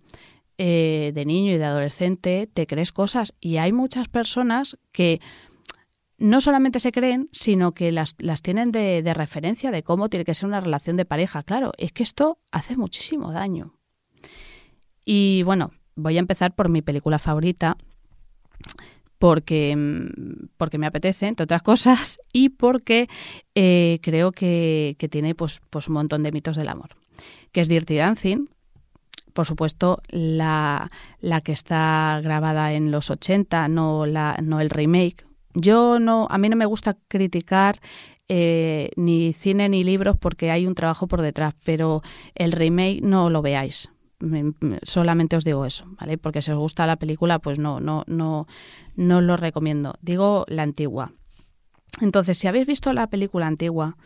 eh, 0.57 1.11
de 1.13 1.25
niño 1.25 1.53
y 1.53 1.57
de 1.57 1.65
adolescente 1.65 2.49
te 2.53 2.67
crees 2.67 2.91
cosas 2.91 3.33
y 3.39 3.57
hay 3.57 3.71
muchas 3.71 4.07
personas 4.07 4.77
que 4.91 5.21
no 6.17 6.41
solamente 6.41 6.81
se 6.81 6.91
creen, 6.91 7.29
sino 7.31 7.73
que 7.73 7.91
las, 7.91 8.15
las 8.19 8.41
tienen 8.41 8.71
de, 8.71 9.01
de 9.01 9.13
referencia 9.13 9.71
de 9.71 9.83
cómo 9.83 10.09
tiene 10.09 10.25
que 10.25 10.35
ser 10.35 10.47
una 10.47 10.59
relación 10.59 10.97
de 10.97 11.05
pareja. 11.05 11.43
Claro, 11.43 11.71
es 11.77 11.93
que 11.93 12.03
esto 12.03 12.39
hace 12.51 12.75
muchísimo 12.75 13.31
daño. 13.31 13.73
Y 15.05 15.43
bueno, 15.43 15.71
voy 15.95 16.17
a 16.17 16.19
empezar 16.19 16.53
por 16.55 16.69
mi 16.69 16.81
película 16.81 17.19
favorita, 17.19 17.77
porque, 19.19 19.75
mm, 19.75 20.47
porque 20.57 20.77
me 20.77 20.87
apetece, 20.87 21.27
entre 21.27 21.43
otras 21.43 21.61
cosas, 21.61 22.19
y 22.33 22.49
porque 22.49 23.07
eh, 23.53 23.99
creo 24.01 24.31
que, 24.31 24.95
tiene 25.11 25.35
pues, 25.35 25.61
pues 25.69 25.87
un 25.87 25.93
montón 25.95 26.23
de 26.23 26.31
mitos 26.31 26.55
del 26.55 26.69
amor, 26.69 26.89
que 27.51 27.61
es 27.61 27.67
Dirty 27.67 27.95
Dancing, 27.95 28.47
por 29.33 29.45
supuesto, 29.45 30.01
la, 30.09 30.91
la, 31.19 31.41
que 31.41 31.51
está 31.51 32.19
grabada 32.23 32.73
en 32.73 32.91
los 32.91 33.09
80, 33.09 33.67
no, 33.67 34.05
la, 34.05 34.37
no 34.41 34.59
el 34.59 34.69
remake. 34.69 35.25
Yo 35.53 35.99
no, 35.99 36.27
a 36.29 36.37
mí 36.37 36.49
no 36.49 36.55
me 36.55 36.65
gusta 36.65 36.97
criticar 37.07 37.79
eh, 38.27 38.91
ni 38.95 39.33
cine 39.33 39.69
ni 39.69 39.83
libros 39.83 40.17
porque 40.17 40.51
hay 40.51 40.67
un 40.67 40.75
trabajo 40.75 41.07
por 41.07 41.21
detrás, 41.21 41.53
pero 41.63 42.01
el 42.35 42.51
remake 42.51 43.01
no 43.01 43.29
lo 43.29 43.41
veáis, 43.41 43.89
solamente 44.83 45.35
os 45.35 45.45
digo 45.45 45.65
eso, 45.65 45.85
¿vale? 45.99 46.17
Porque 46.17 46.41
si 46.41 46.51
os 46.51 46.57
gusta 46.57 46.85
la 46.85 46.97
película, 46.97 47.39
pues 47.39 47.59
no, 47.59 47.79
no, 47.79 48.03
no, 48.07 48.47
no 48.95 49.21
lo 49.21 49.37
recomiendo. 49.37 49.95
Digo 50.01 50.45
la 50.47 50.63
antigua. 50.63 51.13
Entonces, 52.01 52.37
si 52.37 52.47
habéis 52.47 52.67
visto 52.67 52.93
la 52.93 53.07
película 53.07 53.47
antigua, 53.47 53.97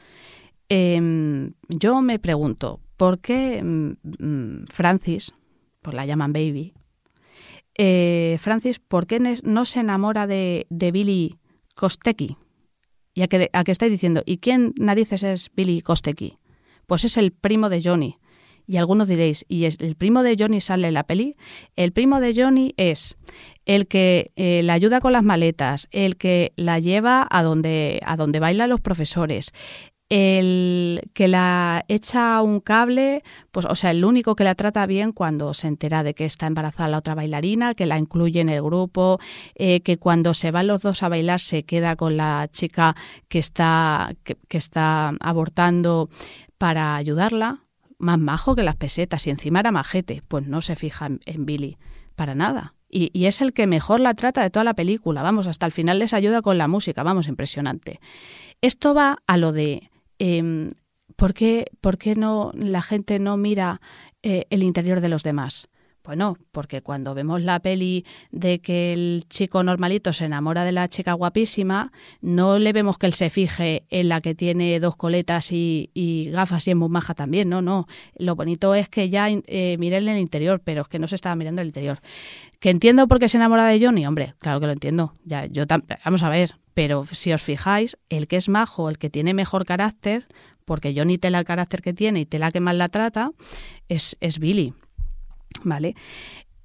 em, 0.69 1.53
yo 1.67 2.01
me 2.01 2.19
pregunto, 2.19 2.79
¿por 2.97 3.19
qué 3.19 3.61
mm, 3.63 4.25
mm, 4.25 4.65
Francis, 4.69 5.33
pues 5.81 5.95
la 5.95 6.05
llaman 6.05 6.33
Baby, 6.33 6.73
eh, 7.75 8.37
Francis, 8.39 8.79
¿por 8.79 9.07
qué 9.07 9.19
no 9.19 9.65
se 9.65 9.79
enamora 9.79 10.27
de, 10.27 10.65
Billy 10.69 11.37
Kosteki? 11.75 12.37
¿Y 13.15 13.21
a 13.21 13.27
qué, 13.27 13.49
a 13.51 13.61
estáis 13.61 13.91
diciendo? 13.91 14.23
¿Y 14.25 14.37
quién 14.37 14.73
narices 14.77 15.23
es 15.23 15.51
Billy 15.55 15.81
Kosteki? 15.81 16.37
Pues 16.87 17.05
es 17.05 17.17
el 17.17 17.31
primo 17.31 17.69
de 17.69 17.81
Johnny. 17.83 18.17
Y 18.65 18.77
algunos 18.77 19.07
diréis, 19.07 19.45
¿y 19.47 19.65
el 19.65 19.95
primo 19.95 20.23
de 20.23 20.35
Johnny 20.39 20.61
sale 20.61 20.87
en 20.87 20.93
la 20.93 21.03
peli? 21.03 21.35
El 21.75 21.91
primo 21.91 22.19
de 22.19 22.33
Johnny 22.35 22.73
es 22.77 23.15
el 23.65 23.87
que 23.87 24.31
eh, 24.35 24.61
la 24.63 24.73
ayuda 24.73 25.01
con 25.01 25.13
las 25.13 25.23
maletas, 25.23 25.87
el 25.91 26.17
que 26.17 26.53
la 26.55 26.79
lleva 26.79 27.27
a 27.29 27.43
donde, 27.43 27.99
a 28.05 28.15
donde 28.15 28.39
bailan 28.39 28.69
los 28.69 28.81
profesores, 28.81 29.53
el 30.09 31.09
que 31.13 31.27
la 31.27 31.85
echa 31.87 32.41
un 32.41 32.59
cable, 32.59 33.23
pues, 33.51 33.65
o 33.65 33.75
sea, 33.75 33.91
el 33.91 34.05
único 34.05 34.35
que 34.35 34.43
la 34.43 34.53
trata 34.53 34.85
bien 34.85 35.11
cuando 35.11 35.53
se 35.53 35.67
entera 35.67 36.03
de 36.03 36.13
que 36.13 36.25
está 36.25 36.45
embarazada 36.45 36.89
la 36.89 36.99
otra 36.99 37.15
bailarina, 37.15 37.73
que 37.73 37.85
la 37.85 37.97
incluye 37.97 38.41
en 38.41 38.49
el 38.49 38.61
grupo, 38.61 39.19
eh, 39.55 39.81
que 39.81 39.97
cuando 39.97 40.33
se 40.33 40.51
van 40.51 40.67
los 40.67 40.81
dos 40.81 41.03
a 41.03 41.09
bailar 41.09 41.39
se 41.39 41.63
queda 41.63 41.95
con 41.95 42.17
la 42.17 42.47
chica 42.51 42.95
que 43.27 43.39
está, 43.39 44.13
que 44.23 44.57
está 44.57 45.13
abortando 45.19 46.09
para 46.57 46.95
ayudarla 46.95 47.63
más 48.03 48.19
majo 48.19 48.55
que 48.55 48.63
las 48.63 48.75
pesetas 48.75 49.25
y 49.27 49.29
encima 49.29 49.59
era 49.59 49.71
majete, 49.71 50.21
pues 50.27 50.45
no 50.45 50.61
se 50.61 50.75
fija 50.75 51.09
en, 51.25 51.45
Billy 51.45 51.77
para 52.15 52.35
nada. 52.35 52.75
y, 52.89 53.09
y, 53.13 53.25
es 53.25 53.41
el 53.41 53.53
que 53.53 53.65
mejor 53.65 53.99
la 53.99 54.13
trata 54.13 54.43
de 54.43 54.51
toda 54.51 54.63
la 54.63 54.75
película, 54.75 55.23
vamos, 55.23 55.47
hasta 55.47 55.65
el 55.65 55.71
final 55.71 55.97
les 55.97 56.13
ayuda 56.13 56.41
con 56.41 56.57
la 56.59 56.67
música, 56.67 57.01
vamos, 57.01 57.27
impresionante. 57.27 57.99
Esto 58.61 58.93
va 58.93 59.17
a 59.25 59.37
lo 59.37 59.51
de 59.51 59.89
eh, 60.19 60.69
¿por, 61.15 61.33
qué, 61.33 61.71
¿por 61.81 61.97
qué 61.97 62.15
no 62.15 62.51
la 62.55 62.81
gente 62.81 63.19
no 63.19 63.37
mira 63.37 63.81
eh, 64.21 64.45
el 64.49 64.63
interior 64.63 65.01
de 65.01 65.09
los 65.09 65.23
demás? 65.23 65.69
Bueno, 66.03 66.37
porque 66.51 66.81
cuando 66.81 67.13
vemos 67.13 67.41
la 67.41 67.61
peli 67.61 68.05
de 68.29 68.59
que 68.59 68.91
el 68.91 69.23
chico 69.29 69.63
normalito 69.63 70.11
se 70.11 70.25
enamora 70.25 70.65
de 70.65 70.73
la 70.73 70.89
chica 70.89 71.13
guapísima, 71.13 71.93
no 72.19 72.59
le 72.59 72.73
vemos 72.73 72.97
que 72.97 73.05
él 73.05 73.13
se 73.13 73.29
fije 73.29 73.85
en 73.89 74.09
la 74.09 74.19
que 74.19 74.35
tiene 74.35 74.81
dos 74.81 74.97
coletas 74.97 75.53
y, 75.53 75.91
y 75.93 76.29
gafas 76.29 76.67
y 76.67 76.71
es 76.71 76.75
muy 76.75 76.89
maja 76.89 77.13
también, 77.13 77.47
no, 77.47 77.61
no. 77.61 77.87
Lo 78.17 78.35
bonito 78.35 78.75
es 78.75 78.89
que 78.89 79.09
ya 79.09 79.29
eh, 79.29 79.77
en 79.79 80.09
el 80.09 80.17
interior, 80.17 80.61
pero 80.61 80.81
es 80.81 80.87
que 80.89 80.99
no 80.99 81.07
se 81.07 81.15
estaba 81.15 81.35
mirando 81.35 81.61
el 81.61 81.67
interior. 81.67 81.99
¿Que 82.59 82.69
entiendo 82.69 83.07
por 83.07 83.19
qué 83.19 83.29
se 83.29 83.37
enamora 83.37 83.65
de 83.65 83.83
Johnny? 83.83 84.05
Hombre, 84.05 84.35
claro 84.39 84.59
que 84.59 84.65
lo 84.65 84.73
entiendo. 84.73 85.13
Ya, 85.23 85.45
yo 85.45 85.63
vamos 86.03 86.23
a 86.23 86.29
ver, 86.29 86.55
pero 86.73 87.05
si 87.05 87.31
os 87.31 87.41
fijáis, 87.41 87.97
el 88.09 88.27
que 88.27 88.35
es 88.35 88.49
majo, 88.49 88.89
el 88.89 88.97
que 88.97 89.09
tiene 89.09 89.33
mejor 89.33 89.65
carácter, 89.65 90.25
porque 90.65 90.93
Johnny 90.95 91.17
tela 91.17 91.39
el 91.39 91.45
carácter 91.45 91.81
que 91.81 91.93
tiene 91.93 92.21
y 92.21 92.25
tela 92.25 92.51
que 92.51 92.59
mal 92.59 92.77
la 92.77 92.89
trata, 92.89 93.31
es, 93.87 94.17
es 94.19 94.39
Billy. 94.39 94.73
¿Vale? 95.63 95.95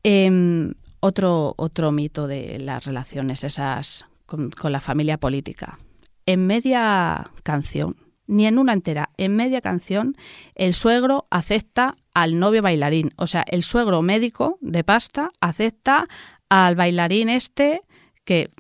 Eh, 0.04 0.72
otro, 1.00 1.54
otro 1.56 1.92
mito 1.92 2.26
de 2.26 2.58
las 2.58 2.84
relaciones 2.84 3.44
esas 3.44 4.06
con, 4.26 4.50
con 4.50 4.72
la 4.72 4.80
familia 4.80 5.18
política. 5.18 5.78
En 6.26 6.46
media 6.46 7.24
canción, 7.42 7.96
ni 8.26 8.46
en 8.46 8.58
una 8.58 8.72
entera, 8.72 9.11
en 9.16 9.37
media 9.37 9.61
canción, 9.61 10.16
el 10.54 10.74
suegro 10.74 11.26
acepta 11.30 11.96
al 12.14 12.38
novio 12.38 12.62
bailarín. 12.62 13.12
O 13.16 13.26
sea, 13.26 13.44
el 13.48 13.62
suegro 13.62 14.02
médico 14.02 14.58
de 14.61 14.84
pasta 14.84 15.30
acepta 15.40 16.08
al 16.48 16.76
bailarín 16.76 17.28
este 17.28 17.82
que 18.24 18.50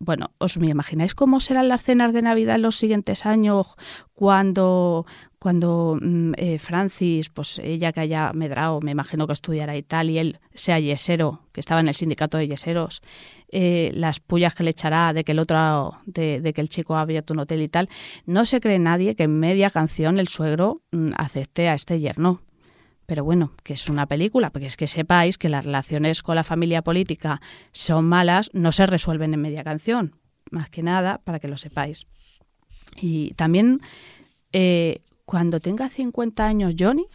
bueno, 0.00 0.30
¿os 0.38 0.58
me 0.58 0.68
imagináis 0.68 1.14
cómo 1.14 1.40
serán 1.40 1.68
las 1.68 1.82
cenas 1.82 2.12
de 2.12 2.22
Navidad 2.22 2.54
en 2.54 2.62
los 2.62 2.76
siguientes 2.76 3.26
años 3.26 3.74
cuando, 4.14 5.06
cuando 5.38 5.98
mm, 6.00 6.32
eh, 6.36 6.58
Francis, 6.58 7.28
pues 7.28 7.58
ella 7.60 7.92
que 7.92 8.00
haya 8.00 8.32
medrado, 8.34 8.80
me 8.82 8.90
imagino 8.90 9.26
que 9.26 9.32
estudiará 9.32 9.76
y 9.76 9.82
tal, 9.82 10.10
y 10.10 10.18
él 10.18 10.40
sea 10.54 10.80
yesero, 10.80 11.42
que 11.52 11.60
estaba 11.60 11.80
en 11.80 11.88
el 11.88 11.94
sindicato 11.94 12.38
de 12.38 12.48
yeseros, 12.48 13.02
eh, 13.50 13.92
las 13.94 14.20
pullas 14.20 14.54
que 14.54 14.64
le 14.64 14.70
echará 14.70 15.12
de 15.12 15.24
que 15.24 15.32
el 15.32 15.38
otro, 15.38 15.98
de, 16.06 16.52
que 16.54 16.60
el 16.60 16.68
chico 16.68 16.96
ha 16.96 17.02
abierto 17.02 17.34
un 17.34 17.40
hotel 17.40 17.62
y 17.62 17.68
tal, 17.68 17.88
no 18.26 18.44
se 18.44 18.60
cree 18.60 18.78
nadie 18.78 19.14
que 19.14 19.24
en 19.24 19.38
media 19.38 19.70
canción 19.70 20.18
el 20.18 20.28
suegro 20.28 20.82
mm, 20.90 21.10
acepte 21.16 21.68
a 21.68 21.74
este 21.74 22.00
yerno. 22.00 22.42
Pero 23.06 23.24
bueno, 23.24 23.52
que 23.62 23.72
es 23.72 23.88
una 23.88 24.04
película, 24.06 24.50
porque 24.50 24.66
es 24.66 24.76
que 24.76 24.86
sepáis 24.86 25.38
que 25.38 25.48
las 25.48 25.64
relaciones 25.64 26.20
con 26.20 26.34
la 26.34 26.44
familia 26.44 26.82
política 26.82 27.40
son 27.72 28.04
malas, 28.04 28.50
no 28.52 28.70
se 28.70 28.84
resuelven 28.84 29.32
en 29.32 29.40
media 29.40 29.64
canción, 29.64 30.16
más 30.50 30.68
que 30.68 30.82
nada 30.82 31.18
para 31.24 31.38
que 31.38 31.48
lo 31.48 31.56
sepáis. 31.56 32.06
Y 33.00 33.32
también 33.34 33.80
eh, 34.52 35.00
cuando 35.28 35.60
tenga 35.60 35.90
50 35.90 36.46
años 36.46 36.74
Johnny, 36.78 37.06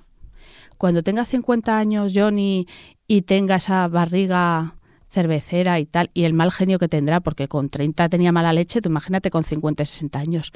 cuando 0.78 1.02
tenga 1.02 1.26
50 1.26 1.76
años 1.76 2.12
Johnny 2.13 2.67
y 3.08 3.23
tenga 3.23 3.56
esa 3.56 3.88
barriga 3.88 4.76
cervecera 5.10 5.80
y 5.80 5.88
tal, 5.88 6.12
y 6.13 6.26
el 6.26 6.34
mal 6.34 6.52
genio 6.52 6.78
que 6.78 6.88
tendrá, 6.88 7.21
porque 7.21 7.47
con 7.47 7.69
30 7.69 8.10
tenía 8.10 8.32
mala 8.32 8.54
leche, 8.54 8.82
tú 8.82 8.89
imagínate 8.89 9.32
con 9.32 9.43
50 9.43 9.82
y 9.82 9.86
60 9.88 10.19
años, 10.19 10.52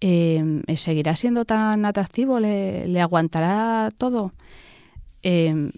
eh, 0.00 0.62
¿seguirá 0.76 1.16
siendo 1.16 1.44
tan 1.44 1.84
atractivo? 1.84 2.38
¿Le, 2.38 3.00
aguantará 3.00 3.90
todo? 3.98 4.32
Eh, 5.24 5.72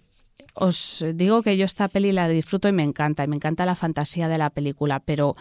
os 0.53 1.03
digo 1.15 1.43
que 1.43 1.57
yo 1.57 1.65
esta 1.65 1.89
peli 1.89 2.13
la 2.13 2.29
disfruto 2.29 2.69
y 2.69 2.73
me 2.73 2.83
encanta, 2.83 3.25
y 3.25 3.29
me 3.29 3.37
encanta 3.37 3.65
la 3.65 3.75
fantasía 3.75 4.29
de 4.29 4.37
la 4.37 4.51
película, 4.51 5.01
pero 5.01 5.37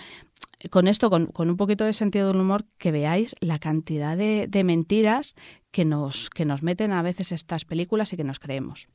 con 0.70 0.88
esto, 0.88 1.10
con, 1.10 1.32
un 1.38 1.58
poquito 1.58 1.86
de 1.86 1.94
sentido 1.94 2.28
del 2.28 2.42
humor, 2.42 2.66
que 2.78 2.92
veáis 2.92 3.36
la 3.40 3.60
cantidad 3.60 4.16
de, 4.16 4.48
de, 4.48 4.64
mentiras 4.64 5.36
que 5.72 5.86
nos, 5.86 6.30
que 6.30 6.46
nos 6.46 6.64
meten 6.64 6.92
a 6.92 7.02
veces 7.02 7.32
estas 7.32 7.66
películas 7.66 8.14
y 8.14 8.18
que 8.18 8.24
nos 8.24 8.40
creemos. 8.40 8.88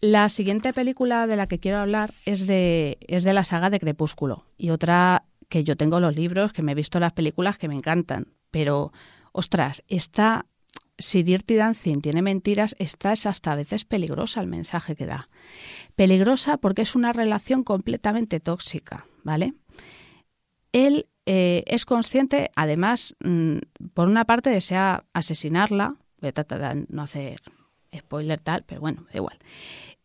La 0.00 0.28
siguiente 0.28 0.72
película 0.72 1.26
de 1.26 1.36
la 1.36 1.46
que 1.46 1.58
quiero 1.58 1.78
hablar 1.78 2.12
es 2.26 2.46
de, 2.46 2.98
es 3.00 3.24
de 3.24 3.32
la 3.32 3.44
saga 3.44 3.70
de 3.70 3.80
Crepúsculo 3.80 4.44
y 4.58 4.70
otra 4.70 5.24
que 5.48 5.64
yo 5.64 5.76
tengo 5.76 6.00
los 6.00 6.14
libros, 6.14 6.52
que 6.52 6.62
me 6.62 6.72
he 6.72 6.74
visto 6.74 7.00
las 7.00 7.12
películas 7.12 7.58
que 7.58 7.68
me 7.68 7.74
encantan, 7.74 8.32
pero 8.50 8.92
ostras, 9.32 9.82
esta 9.88 10.46
si 10.98 11.22
Dirty 11.22 11.56
Dancing 11.56 12.00
tiene 12.00 12.22
mentiras, 12.22 12.76
esta 12.78 13.12
es 13.12 13.26
hasta 13.26 13.52
a 13.52 13.56
veces 13.56 13.84
peligrosa 13.84 14.40
el 14.40 14.46
mensaje 14.46 14.94
que 14.94 15.06
da. 15.06 15.28
Peligrosa 15.94 16.56
porque 16.56 16.82
es 16.82 16.94
una 16.94 17.12
relación 17.12 17.62
completamente 17.62 18.40
tóxica, 18.40 19.06
¿vale? 19.22 19.54
Él 20.72 21.06
eh, 21.26 21.62
es 21.66 21.86
consciente, 21.86 22.50
además, 22.56 23.14
mmm, 23.20 23.58
por 23.94 24.08
una 24.08 24.24
parte 24.24 24.50
desea 24.50 25.04
asesinarla, 25.12 25.96
voy 26.20 26.28
a 26.28 26.32
tratar 26.32 26.74
de 26.74 26.86
no 26.88 27.02
hacer 27.02 27.40
spoiler 27.96 28.40
tal, 28.40 28.64
pero 28.64 28.80
bueno, 28.80 29.06
da 29.12 29.18
igual. 29.18 29.38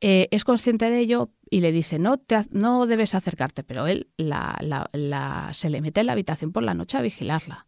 Eh, 0.01 0.27
es 0.31 0.45
consciente 0.45 0.89
de 0.89 0.99
ello 0.99 1.31
y 1.49 1.59
le 1.61 1.71
dice, 1.71 1.99
no, 1.99 2.17
te, 2.17 2.45
no 2.51 2.85
debes 2.85 3.15
acercarte, 3.15 3.63
pero 3.63 3.87
él 3.87 4.07
se 5.51 5.69
le 5.69 5.81
mete 5.81 6.01
en 6.01 6.05
la 6.05 6.13
habitación 6.13 6.51
por 6.51 6.63
la 6.63 6.73
noche 6.73 6.97
a 6.97 7.01
vigilarla 7.01 7.65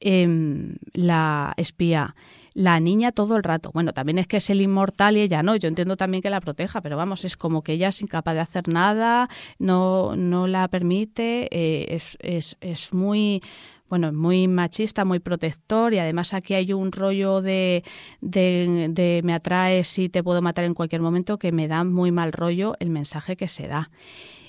eh, 0.00 0.74
la 0.92 1.54
espía, 1.56 2.14
la 2.54 2.80
niña 2.80 3.12
todo 3.12 3.36
el 3.36 3.42
rato. 3.42 3.70
Bueno, 3.72 3.92
también 3.92 4.18
es 4.18 4.26
que 4.26 4.38
es 4.38 4.50
el 4.50 4.60
inmortal 4.60 5.16
y 5.16 5.20
ella 5.20 5.42
no. 5.42 5.56
Yo 5.56 5.68
entiendo 5.68 5.96
también 5.96 6.22
que 6.22 6.30
la 6.30 6.40
proteja, 6.40 6.80
pero 6.80 6.96
vamos, 6.96 7.24
es 7.24 7.36
como 7.36 7.62
que 7.62 7.72
ella 7.74 7.88
es 7.88 8.02
incapaz 8.02 8.34
de 8.34 8.40
hacer 8.40 8.68
nada, 8.68 9.28
no, 9.58 10.16
no 10.16 10.46
la 10.46 10.68
permite, 10.68 11.48
eh, 11.50 11.94
es, 11.94 12.16
es, 12.20 12.56
es 12.60 12.92
muy 12.92 13.42
bueno, 13.88 14.12
muy 14.12 14.48
machista, 14.48 15.04
muy 15.04 15.18
protector 15.18 15.94
y 15.94 15.98
además 15.98 16.34
aquí 16.34 16.54
hay 16.54 16.72
un 16.72 16.92
rollo 16.92 17.40
de, 17.40 17.82
de, 18.20 18.88
de, 18.90 19.22
me 19.24 19.32
atraes 19.32 19.98
y 19.98 20.08
te 20.08 20.22
puedo 20.22 20.42
matar 20.42 20.64
en 20.64 20.74
cualquier 20.74 21.00
momento 21.00 21.38
que 21.38 21.52
me 21.52 21.68
da 21.68 21.84
muy 21.84 22.12
mal 22.12 22.32
rollo 22.32 22.74
el 22.80 22.90
mensaje 22.90 23.36
que 23.36 23.48
se 23.48 23.66
da. 23.66 23.90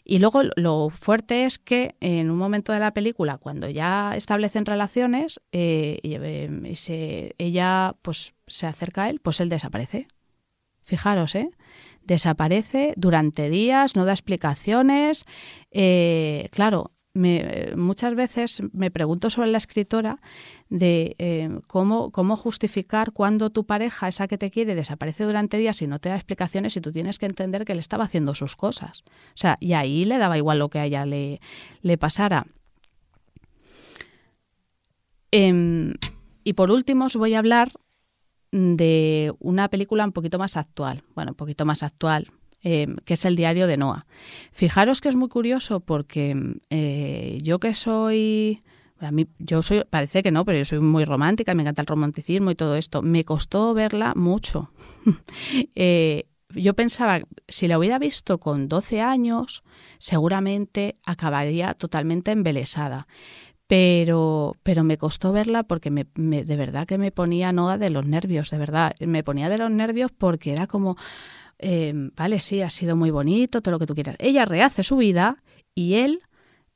Y 0.09 0.17
luego 0.17 0.41
lo 0.55 0.89
fuerte 0.89 1.45
es 1.45 1.59
que 1.59 1.93
en 1.99 2.31
un 2.31 2.37
momento 2.39 2.73
de 2.73 2.79
la 2.79 2.95
película, 2.95 3.37
cuando 3.37 3.69
ya 3.69 4.13
establecen 4.15 4.65
relaciones, 4.65 5.39
eh, 5.51 5.99
y, 6.01 6.15
eh, 6.15 6.71
se, 6.73 7.35
ella 7.37 7.95
pues 8.01 8.33
se 8.47 8.65
acerca 8.65 9.03
a 9.03 9.11
él, 9.11 9.19
pues 9.19 9.39
él 9.39 9.49
desaparece. 9.49 10.07
Fijaros, 10.81 11.35
¿eh? 11.35 11.51
Desaparece 12.01 12.95
durante 12.97 13.51
días, 13.51 13.95
no 13.95 14.03
da 14.03 14.13
explicaciones. 14.13 15.25
Eh, 15.69 16.49
claro, 16.53 16.89
me, 17.13 17.73
muchas 17.75 18.15
veces 18.15 18.61
me 18.71 18.91
pregunto 18.91 19.29
sobre 19.29 19.49
la 19.49 19.57
escritora 19.57 20.21
de 20.69 21.15
eh, 21.17 21.49
cómo, 21.67 22.11
cómo 22.11 22.35
justificar 22.35 23.11
cuando 23.11 23.49
tu 23.49 23.65
pareja, 23.65 24.07
esa 24.07 24.27
que 24.27 24.37
te 24.37 24.49
quiere, 24.49 24.75
desaparece 24.75 25.23
durante 25.23 25.57
días 25.57 25.81
y 25.81 25.87
no 25.87 25.99
te 25.99 26.09
da 26.09 26.15
explicaciones 26.15 26.77
y 26.77 26.81
tú 26.81 26.91
tienes 26.91 27.19
que 27.19 27.25
entender 27.25 27.65
que 27.65 27.73
él 27.73 27.79
estaba 27.79 28.05
haciendo 28.05 28.35
sus 28.35 28.55
cosas. 28.55 29.03
O 29.07 29.37
sea, 29.37 29.57
y 29.59 29.73
ahí 29.73 30.05
le 30.05 30.17
daba 30.17 30.37
igual 30.37 30.59
lo 30.59 30.69
que 30.69 30.79
a 30.79 30.85
ella 30.85 31.05
le, 31.05 31.41
le 31.81 31.97
pasara. 31.97 32.45
Eh, 35.31 35.93
y 36.43 36.53
por 36.53 36.71
último 36.71 37.05
os 37.05 37.15
voy 37.15 37.33
a 37.33 37.39
hablar 37.39 37.71
de 38.51 39.33
una 39.39 39.69
película 39.69 40.05
un 40.05 40.11
poquito 40.11 40.39
más 40.39 40.57
actual. 40.57 41.03
Bueno, 41.15 41.31
un 41.31 41.37
poquito 41.37 41.65
más 41.65 41.83
actual, 41.83 42.27
eh, 42.63 42.87
que 43.05 43.13
es 43.13 43.25
el 43.25 43.35
diario 43.35 43.67
de 43.67 43.77
Noah. 43.77 44.05
Fijaros 44.51 45.01
que 45.01 45.09
es 45.09 45.15
muy 45.15 45.29
curioso 45.29 45.79
porque 45.79 46.35
eh, 46.69 47.39
yo 47.41 47.59
que 47.59 47.73
soy... 47.73 48.63
A 49.01 49.11
mí, 49.11 49.27
yo 49.37 49.61
soy, 49.61 49.85
parece 49.89 50.21
que 50.21 50.31
no, 50.31 50.43
pero 50.43 50.57
yo 50.57 50.65
soy 50.65 50.81
muy 50.81 51.05
romántica, 51.05 51.53
me 51.53 51.61
encanta 51.61 51.83
el 51.83 51.87
romanticismo 51.87 52.51
y 52.51 52.55
todo 52.55 52.75
esto. 52.75 53.01
Me 53.01 53.23
costó 53.23 53.73
verla 53.73 54.13
mucho. 54.13 54.73
eh, 55.75 56.25
yo 56.53 56.73
pensaba, 56.73 57.21
si 57.47 57.67
la 57.67 57.77
hubiera 57.77 57.99
visto 57.99 58.39
con 58.39 58.67
12 58.67 59.01
años, 59.01 59.63
seguramente 59.99 60.97
acabaría 61.05 61.73
totalmente 61.75 62.31
embelesada. 62.31 63.07
Pero, 63.67 64.55
pero 64.63 64.83
me 64.83 64.97
costó 64.97 65.31
verla 65.31 65.61
porque 65.61 65.91
me, 65.91 66.05
de 66.15 66.55
verdad 66.55 66.87
que 66.87 66.97
me 66.97 67.11
ponía 67.11 67.51
Noah 67.51 67.77
de 67.77 67.91
los 67.91 68.03
nervios, 68.07 68.49
de 68.49 68.57
verdad. 68.57 68.93
Me 68.99 69.23
ponía 69.23 69.47
de 69.47 69.59
los 69.59 69.69
nervios 69.69 70.11
porque 70.11 70.51
era 70.51 70.65
como, 70.65 70.97
eh, 71.59 71.93
vale, 72.15 72.39
sí, 72.39 72.61
ha 72.61 72.69
sido 72.69 72.95
muy 72.95 73.11
bonito, 73.11 73.61
todo 73.61 73.73
lo 73.73 73.79
que 73.79 73.85
tú 73.85 73.93
quieras. 73.93 74.15
Ella 74.19 74.45
rehace 74.45 74.83
su 74.83 74.97
vida 74.97 75.43
y 75.75 75.95
él 75.95 76.21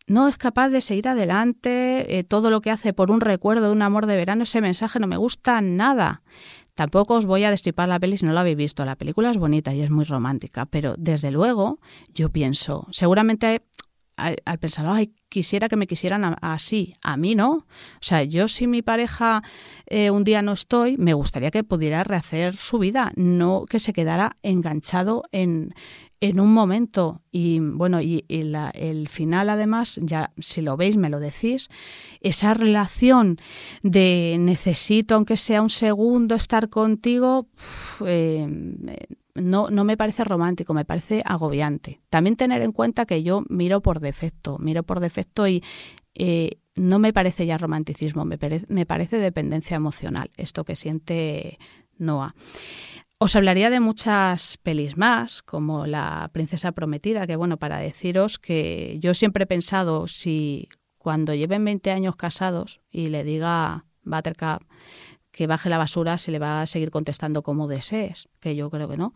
no 0.07 0.27
es 0.27 0.37
capaz 0.37 0.69
de 0.69 0.81
seguir 0.81 1.07
adelante, 1.07 2.19
eh, 2.19 2.23
todo 2.23 2.51
lo 2.51 2.61
que 2.61 2.69
hace 2.69 2.93
por 2.93 3.09
un 3.09 3.21
recuerdo 3.21 3.67
de 3.67 3.71
un 3.71 3.81
amor 3.81 4.05
de 4.05 4.17
verano, 4.17 4.43
ese 4.43 4.61
mensaje 4.61 4.99
no 4.99 5.07
me 5.07 5.17
gusta 5.17 5.61
nada. 5.61 6.21
Tampoco 6.75 7.15
os 7.15 7.25
voy 7.25 7.43
a 7.43 7.51
destripar 7.51 7.87
la 7.87 7.99
peli 7.99 8.17
si 8.17 8.25
no 8.25 8.33
la 8.33 8.41
habéis 8.41 8.57
visto. 8.57 8.83
La 8.83 8.95
película 8.95 9.29
es 9.29 9.37
bonita 9.37 9.73
y 9.73 9.81
es 9.81 9.91
muy 9.91 10.05
romántica, 10.05 10.65
pero 10.65 10.95
desde 10.97 11.31
luego 11.31 11.79
yo 12.13 12.29
pienso, 12.29 12.87
seguramente 12.91 13.61
al, 14.15 14.59
pensar, 14.59 14.85
ay, 14.87 15.13
quisiera 15.29 15.67
que 15.67 15.75
me 15.75 15.87
quisieran 15.87 16.35
así, 16.41 16.93
a 17.01 17.17
mí 17.17 17.35
no. 17.35 17.51
O 17.51 17.65
sea, 18.01 18.23
yo 18.23 18.47
si 18.47 18.67
mi 18.67 18.81
pareja 18.81 19.43
eh, 19.87 20.11
un 20.11 20.23
día 20.23 20.41
no 20.41 20.53
estoy, 20.53 20.97
me 20.97 21.13
gustaría 21.13 21.51
que 21.51 21.63
pudiera 21.63 22.03
rehacer 22.03 22.55
su 22.55 22.79
vida, 22.79 23.11
no 23.15 23.65
que 23.67 23.79
se 23.79 23.93
quedara 23.93 24.37
enganchado 24.43 25.23
en, 25.31 25.73
en 26.23 26.39
un 26.39 26.53
momento 26.53 27.21
y 27.33 27.59
bueno 27.59 27.99
y, 27.99 28.23
el 28.29 29.09
final 29.09 29.49
además 29.49 29.99
ya 30.01 30.31
si 30.39 30.61
lo 30.61 30.77
veis 30.77 30.95
me 30.95 31.09
lo 31.09 31.19
decís 31.19 31.67
esa 32.21 32.53
relación 32.53 33.37
de 33.81 34.37
necesito 34.39 35.15
aunque 35.15 35.35
sea 35.35 35.61
un 35.61 35.69
segundo 35.69 36.35
estar 36.35 36.69
contigo 36.69 37.47
eh, 38.05 38.47
no, 39.35 39.69
no 39.69 39.83
me 39.83 39.97
parece 39.97 40.23
romántico, 40.23 40.73
me 40.73 40.85
parece 40.85 41.21
agobiante. 41.25 42.01
También 42.09 42.35
tener 42.35 42.61
en 42.61 42.71
cuenta 42.71 43.05
que 43.05 43.23
yo 43.23 43.43
miro 43.49 43.81
por 43.81 43.99
defecto, 43.99 44.57
miro 44.59 44.83
por 44.83 44.99
defecto 44.99 45.47
y 45.47 45.63
eh, 46.13 46.59
no 46.75 46.99
me 46.99 47.13
parece 47.13 47.45
ya 47.45 47.57
romanticismo, 47.57 48.25
me, 48.25 48.37
me 48.67 48.85
parece 48.85 49.17
dependencia 49.17 49.75
emocional, 49.75 50.29
esto 50.37 50.63
que 50.63 50.75
siente 50.75 51.57
Noah. 51.97 52.35
Os 53.17 53.35
hablaría 53.35 53.69
de 53.69 53.79
muchas 53.79 54.57
pelis 54.57 54.97
más, 54.97 55.41
como 55.41 55.87
La 55.87 56.29
Princesa 56.33 56.73
Prometida, 56.73 57.25
que 57.25 57.35
bueno, 57.35 57.57
para 57.57 57.77
deciros 57.77 58.37
que 58.37 58.97
yo 58.99 59.13
siempre 59.13 59.45
he 59.45 59.47
pensado 59.47 60.07
si 60.07 60.67
cuando 60.97 61.33
lleven 61.33 61.63
20 61.63 61.91
años 61.91 62.15
casados 62.15 62.81
y 62.91 63.09
le 63.09 63.23
diga 63.23 63.85
Buttercup 64.03 64.63
que 65.33 65.47
baje 65.47 65.69
la 65.69 65.79
basura 65.79 66.17
se 66.17 66.31
le 66.31 66.39
va 66.39 66.61
a 66.61 66.67
seguir 66.67 66.91
contestando 66.91 67.41
como 67.41 67.67
desees, 67.67 68.29
que 68.39 68.55
yo 68.55 68.69
creo 68.69 68.87
que 68.87 68.97
no. 68.97 69.13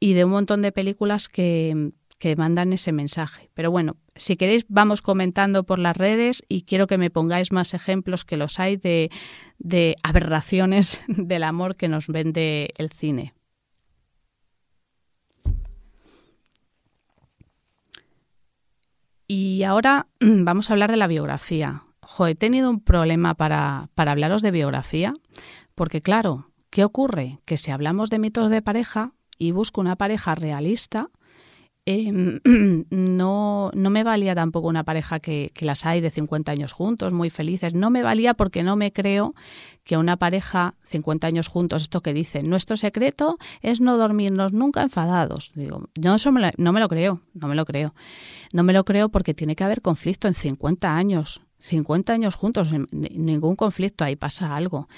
Y 0.00 0.14
de 0.14 0.24
un 0.24 0.32
montón 0.32 0.62
de 0.62 0.72
películas 0.72 1.28
que, 1.28 1.92
que 2.18 2.34
mandan 2.34 2.72
ese 2.72 2.90
mensaje. 2.90 3.48
Pero 3.54 3.70
bueno, 3.70 3.96
si 4.16 4.36
queréis 4.36 4.66
vamos 4.68 5.00
comentando 5.00 5.64
por 5.64 5.78
las 5.78 5.96
redes 5.96 6.42
y 6.48 6.62
quiero 6.62 6.88
que 6.88 6.98
me 6.98 7.08
pongáis 7.08 7.52
más 7.52 7.72
ejemplos 7.72 8.24
que 8.24 8.36
los 8.36 8.58
hay 8.58 8.76
de, 8.76 9.10
de 9.58 9.96
aberraciones 10.02 11.00
del 11.06 11.44
amor 11.44 11.76
que 11.76 11.88
nos 11.88 12.08
vende 12.08 12.74
el 12.76 12.90
cine. 12.90 13.32
Y 19.28 19.62
ahora 19.62 20.08
vamos 20.20 20.68
a 20.68 20.72
hablar 20.72 20.90
de 20.90 20.96
la 20.96 21.06
biografía 21.06 21.84
he 22.26 22.34
tenido 22.34 22.70
un 22.70 22.80
problema 22.80 23.34
para, 23.34 23.88
para 23.94 24.12
hablaros 24.12 24.42
de 24.42 24.50
biografía, 24.50 25.14
porque 25.74 26.02
claro, 26.02 26.50
¿qué 26.70 26.84
ocurre? 26.84 27.40
Que 27.44 27.56
si 27.56 27.70
hablamos 27.70 28.10
de 28.10 28.18
mitos 28.18 28.50
de 28.50 28.62
pareja 28.62 29.12
y 29.38 29.52
busco 29.52 29.80
una 29.80 29.96
pareja 29.96 30.34
realista, 30.34 31.10
Em, 31.84 32.38
no, 32.90 33.72
no 33.74 33.90
me 33.90 34.04
valía 34.04 34.36
tampoco 34.36 34.68
una 34.68 34.84
pareja 34.84 35.18
que, 35.18 35.52
las 35.60 35.84
hay 35.84 36.00
de 36.00 36.10
50 36.10 36.52
años 36.52 36.72
juntos, 36.72 37.12
muy 37.12 37.28
felices. 37.28 37.74
No 37.74 37.90
me 37.90 38.02
valía 38.02 38.34
porque 38.34 38.62
no 38.62 38.76
me 38.76 38.92
creo 38.92 39.34
que 39.84 39.96
una 39.96 40.16
pareja 40.16 40.74
50 40.84 41.26
años 41.26 41.48
juntos, 41.48 41.82
esto 41.82 42.00
que 42.00 42.14
dicen, 42.14 42.48
nuestro 42.48 42.76
secreto 42.76 43.38
es 43.62 43.80
no 43.80 43.96
dormirnos 43.96 44.52
nunca 44.52 44.82
enfadados. 44.82 45.52
Digo, 45.54 45.88
yo 45.96 46.14
eso 46.14 46.30
no 46.30 46.72
me 46.72 46.80
lo 46.80 46.88
creo, 46.88 47.20
no 47.34 47.48
me 47.48 47.56
lo 47.56 47.64
creo. 47.64 47.94
No 48.52 48.62
me 48.62 48.72
lo 48.72 48.84
creo 48.84 49.08
porque 49.08 49.34
tiene 49.34 49.56
que 49.56 49.64
haber 49.64 49.82
conflicto 49.82 50.28
en 50.28 50.34
50 50.34 50.94
años. 50.94 51.42
50 51.62 52.12
años 52.12 52.34
juntos, 52.34 52.70
ningún 52.90 53.54
conflicto, 53.54 54.02
ahí 54.02 54.16
pasa 54.16 54.56
algo. 54.56 54.88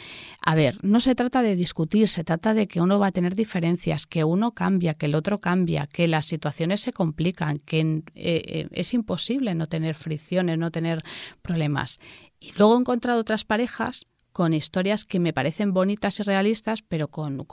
A 0.40 0.54
ver, 0.54 0.78
no 0.82 0.98
se 1.00 1.14
trata 1.14 1.42
de 1.42 1.56
discutir, 1.56 2.08
se 2.08 2.24
trata 2.24 2.54
de 2.54 2.66
que 2.66 2.80
uno 2.80 2.98
va 2.98 3.08
a 3.08 3.12
tener 3.12 3.34
diferencias, 3.34 4.06
que 4.06 4.24
uno 4.24 4.52
cambia, 4.52 4.94
que 4.94 5.06
el 5.06 5.14
otro 5.14 5.40
cambia, 5.40 5.86
que 5.86 6.08
las 6.08 6.24
situaciones 6.24 6.80
se 6.80 6.92
complican, 6.92 7.58
que 7.58 7.80
eh, 7.80 8.02
eh, 8.14 8.68
es 8.72 8.94
imposible 8.94 9.54
no 9.54 9.66
tener 9.66 9.94
fricciones, 9.94 10.56
no 10.56 10.70
tener 10.70 11.02
problemas. 11.42 12.00
Y 12.40 12.52
luego 12.56 12.76
he 12.76 12.80
encontrado 12.80 13.20
otras 13.20 13.44
parejas 13.44 14.06
con 14.32 14.54
historias 14.54 15.04
que 15.04 15.20
me 15.20 15.34
parecen 15.34 15.74
bonitas 15.74 16.18
y 16.18 16.22
realistas, 16.22 16.82
pero 16.82 17.08
con, 17.08 17.46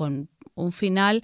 un 0.56 0.72
final 0.72 1.22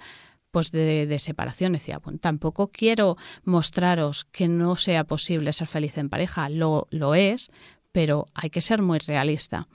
pues 0.52 0.71
de, 0.71 1.17
separación. 1.19 1.73
Decía, 1.73 2.02
tampoco 2.19 2.67
quiero 2.67 3.17
mostraros 3.43 4.26
que 4.26 4.47
no 4.47 4.76
sea 4.76 5.06
posible 5.06 5.54
ser 5.54 5.67
feliz 5.67 5.97
en 5.97 6.10
pareja, 6.10 6.50
lo, 6.50 6.88
lo 6.91 7.15
es, 7.15 7.52
pero 7.98 8.28
hay 8.36 8.52
que 8.52 8.62
ser 8.62 8.84
muy 8.84 9.00
realista. 9.00 9.68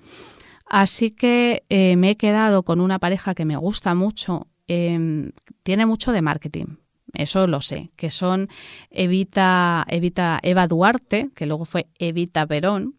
Así 0.66 1.10
que 1.10 1.64
eh, 1.68 1.96
me 1.96 2.10
he 2.10 2.16
quedado 2.16 2.62
con 2.62 2.80
una 2.80 3.00
pareja 3.00 3.34
que 3.34 3.44
me 3.44 3.56
gusta 3.56 3.96
mucho, 3.96 4.46
em, 4.68 5.32
tiene 5.64 5.86
mucho 5.86 6.12
de 6.12 6.22
marketing, 6.22 6.76
eso 7.14 7.48
lo 7.48 7.60
sé, 7.60 7.90
que 7.96 8.10
son 8.10 8.48
Evita, 8.90 9.84
Evita 9.88 10.38
Eva 10.44 10.68
Duarte, 10.68 11.30
que 11.34 11.46
luego 11.46 11.64
fue 11.64 11.88
Evita 11.98 12.46
Perón, 12.46 12.94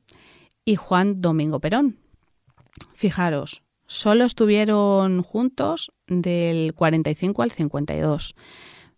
y 0.65 0.75
Juan 0.75 1.21
Domingo 1.21 1.61
Perón. 1.61 1.99
Fijaros, 2.93 3.63
solo 3.87 4.25
estuvieron 4.25 5.23
juntos 5.23 5.93
del 6.05 6.73
45 6.73 7.43
al 7.43 7.51
52. 7.51 8.35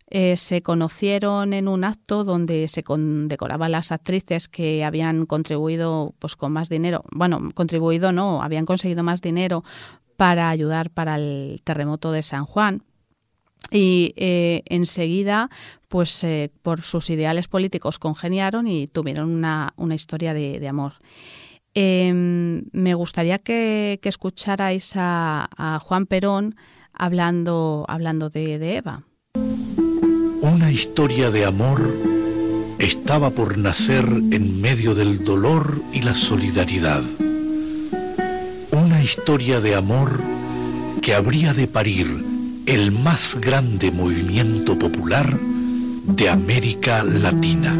Eh, 0.08 0.38
se 0.38 0.62
conocieron 0.62 1.54
en 1.54 1.68
un 1.68 1.84
acto 1.84 2.24
donde 2.24 2.68
se 2.68 2.84
condecoraba 2.84 3.66
a 3.66 3.70
las 3.70 3.92
actrices 3.92 4.48
que 4.48 4.84
habían 4.84 5.26
contribuido 5.26 6.14
pues 6.20 6.36
con 6.36 6.52
más 6.52 6.70
dinero, 6.70 7.04
bueno, 7.12 7.50
contribuido 7.56 8.12
no, 8.12 8.44
habían 8.44 8.68
conseguido 8.68 9.02
más 9.02 9.22
dinero 9.22 9.64
para 10.16 10.50
ayudar 10.50 10.92
para 10.92 11.16
el 11.16 11.60
terremoto 11.64 12.12
de 12.12 12.22
San 12.22 12.46
Juan. 12.46 12.84
Y 13.72 14.14
eh, 14.16 14.62
enseguida, 14.68 15.50
pues 15.88 16.24
eh, 16.24 16.52
por 16.62 16.82
sus 16.82 17.10
ideales 17.10 17.48
políticos 17.48 17.98
congeniaron 17.98 18.68
y 18.68 18.86
tuvieron 18.86 19.32
una, 19.32 19.74
historia 19.96 20.36
de, 20.36 20.68
amor. 20.68 20.94
Em, 21.74 22.66
me 22.72 22.94
gustaría 22.94 23.40
que, 23.40 24.00
escucharais 24.04 24.94
a, 24.96 25.80
Juan 25.82 26.06
Perón 26.06 26.56
hablando, 26.94 27.86
hablando 27.88 28.30
de 28.30 28.78
Eva. 28.78 29.04
Historia 30.76 31.32
de 31.32 31.46
amor 31.46 31.82
estaba 32.80 33.30
por 33.30 33.58
nacer 33.58 34.04
en 34.32 34.60
medio 34.60 34.94
del 34.94 35.24
dolor 35.24 35.82
y 35.94 36.02
la 36.02 36.14
solidaridad. 36.14 37.02
Una 38.74 39.02
historia 39.02 39.62
de 39.62 39.74
amor 39.74 40.20
que 41.02 41.16
habría 41.16 41.54
de 41.54 41.68
parir 41.68 42.26
el 42.66 42.92
más 42.92 43.38
grande 43.40 43.90
movimiento 43.90 44.78
popular 44.78 45.40
de 46.08 46.30
América 46.30 47.06
Latina. 47.06 47.74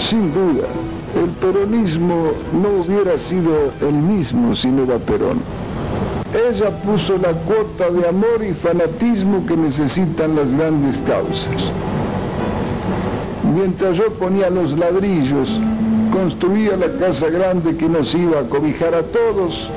Sin 0.00 0.34
duda, 0.34 0.66
el 1.22 1.30
peronismo 1.40 2.32
no 2.52 2.68
hubiera 2.80 3.16
sido 3.16 3.72
el 3.80 3.94
mismo 3.94 4.56
sin 4.56 4.80
Eva 4.80 4.98
Perón. 4.98 5.38
Ella 6.36 6.68
puso 6.84 7.16
la 7.16 7.32
cuota 7.32 7.90
de 7.90 8.06
amor 8.06 8.44
y 8.46 8.52
fanatismo 8.52 9.46
que 9.46 9.56
necesitan 9.56 10.36
las 10.36 10.52
grandes 10.52 10.98
causas. 10.98 11.70
Mientras 13.54 13.96
yo 13.96 14.10
ponía 14.12 14.50
los 14.50 14.76
ladrillos, 14.76 15.58
construía 16.12 16.76
la 16.76 16.92
casa 16.98 17.30
grande 17.30 17.76
que 17.78 17.88
nos 17.88 18.14
iba 18.14 18.40
a 18.40 18.42
cobijar 18.42 18.94
a 18.94 19.02
todos, 19.02 19.70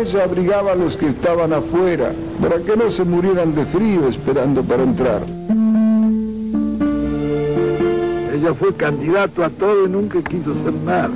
ella 0.00 0.22
abrigaba 0.22 0.72
a 0.72 0.76
los 0.76 0.96
que 0.96 1.08
estaban 1.08 1.52
afuera 1.52 2.12
para 2.40 2.58
que 2.58 2.76
no 2.76 2.92
se 2.92 3.02
murieran 3.02 3.52
de 3.56 3.64
frío 3.64 4.06
esperando 4.08 4.62
para 4.62 4.84
entrar. 4.84 5.22
Ella 8.32 8.54
fue 8.54 8.72
candidato 8.74 9.42
a 9.42 9.50
todo 9.50 9.86
y 9.86 9.88
nunca 9.88 10.22
quiso 10.22 10.54
ser 10.62 10.74
nada. 10.84 11.10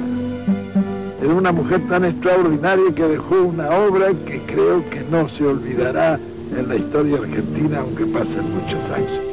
Era 1.20 1.34
una 1.34 1.50
mujer 1.52 1.80
tan 1.88 2.04
extraordinaria 2.04 2.94
que 2.94 3.02
dejó 3.02 3.42
una 3.42 3.70
obra 3.70 4.10
que 4.26 4.40
creo 4.40 4.88
que 4.88 5.00
no 5.10 5.28
se 5.28 5.44
olvidará 5.44 6.18
en 6.56 6.68
la 6.68 6.76
historia 6.76 7.18
argentina, 7.18 7.80
aunque 7.80 8.06
pasen 8.06 8.54
muchos 8.54 8.90
años. 8.90 9.28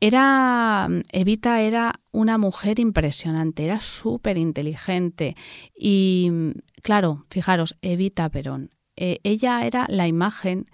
Era, 0.00 0.88
Evita 1.12 1.60
era 1.60 2.00
una 2.12 2.38
mujer 2.38 2.78
impresionante, 2.78 3.64
era 3.64 3.80
súper 3.80 4.38
inteligente 4.38 5.36
y, 5.76 6.30
claro, 6.82 7.26
fijaros, 7.30 7.76
Evita 7.82 8.28
Perón. 8.30 8.70
Eh, 8.96 9.18
ella 9.24 9.66
era 9.66 9.86
la 9.88 10.06
imagen 10.06 10.66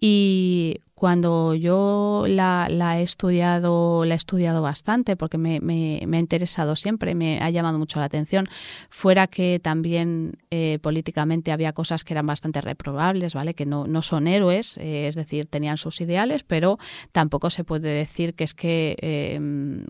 y 0.00 0.80
cuando 0.96 1.52
yo 1.52 2.24
la, 2.26 2.68
he 2.98 3.02
estudiado, 3.02 4.06
la 4.06 4.14
he 4.14 4.16
estudiado 4.16 4.62
bastante 4.62 5.14
porque 5.14 5.36
me, 5.36 5.58
ha 6.00 6.18
interesado 6.18 6.74
siempre, 6.74 7.14
me 7.14 7.38
ha 7.38 7.50
llamado 7.50 7.78
mucho 7.78 8.00
la 8.00 8.06
atención, 8.06 8.48
fuera 8.88 9.26
que 9.26 9.60
también 9.62 10.38
eh, 10.50 10.78
políticamente 10.80 11.52
había 11.52 11.74
cosas 11.74 12.02
que 12.02 12.14
eran 12.14 12.26
bastante 12.26 12.62
reprobables, 12.62 13.34
¿vale? 13.34 13.52
Que 13.52 13.66
no, 13.66 13.86
no 13.86 14.00
son 14.00 14.26
héroes, 14.26 14.78
eh, 14.78 15.06
es 15.06 15.16
decir, 15.16 15.44
tenían 15.44 15.76
sus 15.76 16.00
ideales, 16.00 16.44
pero 16.44 16.78
tampoco 17.12 17.50
se 17.50 17.62
puede 17.62 17.90
decir 17.90 18.32
que 18.32 18.44
es 18.44 18.54
que 18.54 18.96
em, 19.02 19.84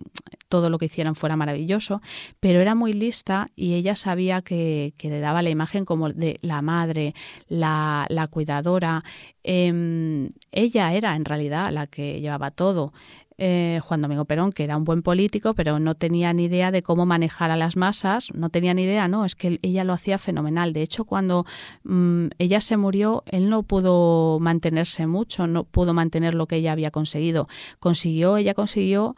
todo 0.49 0.71
lo 0.71 0.79
que 0.79 0.87
hicieran 0.87 1.15
fuera 1.15 1.37
maravilloso, 1.37 2.03
pero 2.41 2.61
era 2.61 2.75
muy 2.75 2.93
lista 2.93 3.47
y 3.55 3.75
ella 3.75 3.95
sabía 3.95 4.43
que, 4.43 4.93
que 4.97 5.09
le 5.09 5.21
daba 5.21 5.43
la 5.43 5.51
imagen 5.51 5.85
como 5.85 6.09
de 6.09 6.41
la 6.43 6.63
madre, 6.63 7.15
la, 7.47 8.07
la 8.09 8.27
cuidadora. 8.27 9.05
Em, 9.45 10.31
ella 10.51 10.96
era 10.97 11.15
en 11.17 11.25
realidad 11.25 11.73
la 11.73 11.87
que 11.87 12.21
llevaba 12.21 12.51
todo. 12.51 12.93
eh, 13.39 13.81
Juan 13.83 14.01
Domingo 14.01 14.25
Perón, 14.25 14.51
que 14.51 14.65
era 14.65 14.77
un 14.79 14.85
buen 14.85 15.03
político, 15.03 15.55
pero 15.55 15.79
no 15.79 15.95
tenía 15.95 16.33
ni 16.33 16.45
idea 16.45 16.71
de 16.71 16.83
cómo 16.83 17.05
manejar 17.05 17.51
a 17.51 17.57
las 17.57 17.77
masas, 17.77 18.33
no 18.35 18.49
tenía 18.49 18.73
ni 18.73 18.85
idea, 18.85 19.09
no, 19.09 19.25
es 19.27 19.35
que 19.35 19.59
ella 19.63 19.85
lo 19.85 19.93
hacía 19.93 20.17
fenomenal. 20.19 20.73
De 20.73 20.81
hecho, 20.83 21.05
cuando 21.05 21.45
mm, 21.85 22.29
ella 22.39 22.61
se 22.63 22.77
murió, 22.79 23.25
él 23.27 23.51
no 23.51 23.63
pudo 23.63 24.39
mantenerse 24.41 25.07
mucho, 25.07 25.47
no 25.47 25.65
pudo 25.65 25.93
mantener 25.93 26.35
lo 26.35 26.47
que 26.47 26.57
ella 26.57 26.73
había 26.73 26.91
conseguido. 26.91 27.47
Consiguió, 27.79 28.39
ella 28.39 28.55
consiguió 28.55 29.17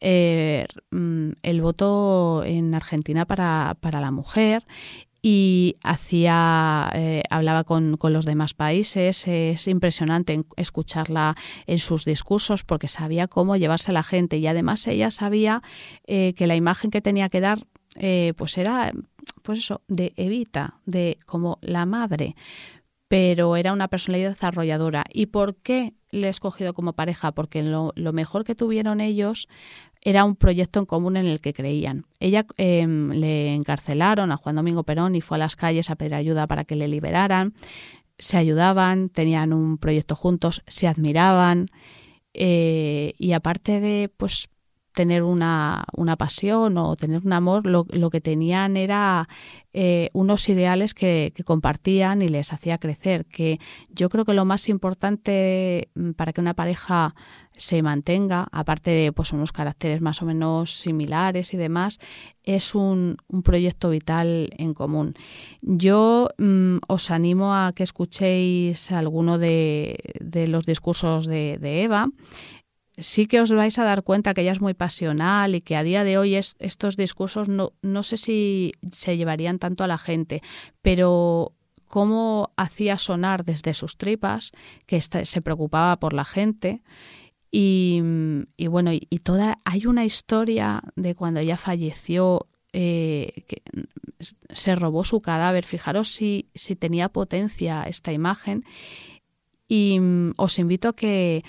eh, 0.00 0.66
mm, 0.90 1.30
el 1.42 1.60
voto 1.60 2.42
en 2.44 2.74
Argentina 2.74 3.24
para, 3.26 3.76
para 3.80 4.00
la 4.00 4.10
mujer 4.10 4.64
y 5.22 5.76
hacía 5.82 6.90
eh, 6.94 7.22
hablaba 7.30 7.64
con, 7.64 7.96
con, 7.96 8.12
los 8.12 8.24
demás 8.24 8.54
países. 8.54 9.26
Es 9.26 9.68
impresionante 9.68 10.44
escucharla 10.56 11.36
en 11.66 11.78
sus 11.78 12.04
discursos 12.04 12.64
porque 12.64 12.88
sabía 12.88 13.28
cómo 13.28 13.56
llevarse 13.56 13.90
a 13.90 13.94
la 13.94 14.02
gente 14.02 14.38
y 14.38 14.46
además 14.46 14.86
ella 14.86 15.10
sabía 15.10 15.62
eh, 16.06 16.34
que 16.36 16.46
la 16.46 16.56
imagen 16.56 16.90
que 16.90 17.00
tenía 17.00 17.28
que 17.28 17.40
dar 17.40 17.66
eh, 17.96 18.34
pues 18.36 18.56
era 18.56 18.92
pues 19.42 19.58
eso 19.58 19.82
de 19.88 20.12
Evita 20.16 20.80
de 20.86 21.18
como 21.26 21.58
la 21.60 21.86
madre. 21.86 22.34
Pero 23.08 23.56
era 23.56 23.72
una 23.72 23.88
personalidad 23.88 24.30
desarrolladora 24.30 25.04
y 25.12 25.26
por 25.26 25.56
qué 25.56 25.94
le 26.10 26.28
he 26.28 26.30
escogido 26.30 26.74
como 26.74 26.92
pareja 26.92 27.32
porque 27.32 27.62
lo, 27.62 27.92
lo 27.96 28.12
mejor 28.12 28.44
que 28.44 28.54
tuvieron 28.54 29.00
ellos 29.00 29.48
era 30.02 30.24
un 30.24 30.36
proyecto 30.36 30.80
en 30.80 30.86
común 30.86 31.16
en 31.16 31.26
el 31.26 31.40
que 31.40 31.52
creían. 31.52 32.06
Ella 32.18 32.46
em, 32.56 33.10
le 33.10 33.54
encarcelaron 33.54 34.32
a 34.32 34.36
Juan 34.36 34.56
Domingo 34.56 34.84
Perón 34.84 35.14
y 35.14 35.20
fue 35.20 35.36
a 35.36 35.38
las 35.38 35.56
calles 35.56 35.90
a 35.90 35.96
pedir 35.96 36.14
ayuda 36.14 36.46
para 36.46 36.64
que 36.64 36.76
le 36.76 36.88
liberaran. 36.88 37.54
Se 38.18 38.36
ayudaban, 38.36 39.08
tenían 39.08 39.52
un 39.52 39.78
proyecto 39.78 40.14
juntos, 40.14 40.62
se 40.66 40.86
admiraban 40.88 41.68
eh, 42.32 43.14
y 43.18 43.32
aparte 43.32 43.80
de 43.80 44.10
pues 44.16 44.48
tener 44.94 45.22
una, 45.22 45.84
una, 45.96 46.16
pasión 46.16 46.76
o 46.78 46.96
tener 46.96 47.22
un 47.24 47.32
amor, 47.32 47.66
lo, 47.66 47.86
lo 47.90 48.10
que 48.10 48.20
tenían 48.20 48.76
era 48.76 49.28
eh, 49.72 50.10
unos 50.12 50.48
ideales 50.48 50.94
que, 50.94 51.32
que, 51.34 51.44
compartían 51.44 52.22
y 52.22 52.28
les 52.28 52.52
hacía 52.52 52.78
crecer. 52.78 53.24
Que 53.26 53.60
yo 53.90 54.08
creo 54.08 54.24
que 54.24 54.34
lo 54.34 54.44
más 54.44 54.68
importante 54.68 55.90
mm, 55.94 56.12
para 56.12 56.32
que 56.32 56.40
una 56.40 56.54
pareja 56.54 57.14
se 57.60 57.82
mantenga, 57.82 58.48
aparte 58.52 58.90
de 58.90 59.12
pues, 59.12 59.32
unos 59.32 59.52
caracteres 59.52 60.00
más 60.00 60.22
o 60.22 60.26
menos 60.26 60.80
similares 60.80 61.52
y 61.52 61.56
demás, 61.56 61.98
es 62.42 62.74
un, 62.74 63.18
un 63.28 63.42
proyecto 63.42 63.90
vital 63.90 64.50
en 64.56 64.72
común. 64.72 65.14
Yo 65.60 66.30
mm, 66.38 66.78
os 66.88 67.10
animo 67.10 67.54
a 67.54 67.72
que 67.74 67.82
escuchéis 67.82 68.90
alguno 68.90 69.38
de, 69.38 69.98
de 70.20 70.48
los 70.48 70.64
discursos 70.64 71.26
de, 71.26 71.58
de 71.60 71.82
Eva 71.82 72.08
sí 73.00 73.26
que 73.26 73.40
os 73.40 73.50
vais 73.50 73.78
a 73.78 73.84
dar 73.84 74.02
cuenta 74.02 74.34
que 74.34 74.42
ella 74.42 74.52
es 74.52 74.60
muy 74.60 74.74
pasional 74.74 75.54
y 75.54 75.60
que 75.60 75.76
a 75.76 75.82
día 75.82 76.04
de 76.04 76.18
hoy 76.18 76.36
es, 76.36 76.56
estos 76.58 76.96
discursos 76.96 77.48
no, 77.48 77.72
no 77.82 78.02
sé 78.02 78.16
si 78.16 78.72
se 78.92 79.16
llevarían 79.16 79.58
tanto 79.58 79.84
a 79.84 79.88
la 79.88 79.98
gente, 79.98 80.42
pero 80.82 81.54
cómo 81.90 82.52
hacía 82.56 82.98
sonar 82.98 83.44
desde 83.44 83.74
sus 83.74 83.98
tripas, 83.98 84.52
que 84.86 85.00
se 85.00 85.42
preocupaba 85.42 85.98
por 85.98 86.12
la 86.12 86.24
gente. 86.24 86.82
Y, 87.50 88.00
bueno, 88.68 88.92
y, 88.92 89.18
toda 89.24 89.58
hay 89.64 89.86
una 89.86 90.04
historia 90.04 90.84
de 90.94 91.16
cuando 91.16 91.40
ella 91.40 91.56
falleció, 91.56 92.46
eh, 92.72 93.42
que 93.48 93.62
se 94.50 94.76
robó 94.76 95.02
su 95.02 95.20
cadáver. 95.20 95.64
Fijaros 95.64 96.10
si, 96.10 96.48
si 96.54 96.76
tenía 96.76 97.08
potencia 97.08 97.82
esta 97.82 98.12
imagen. 98.12 98.64
Y 99.66 99.98
mm, 99.98 100.34
os 100.36 100.60
invito 100.60 100.90
a 100.90 100.94
que, 100.94 101.42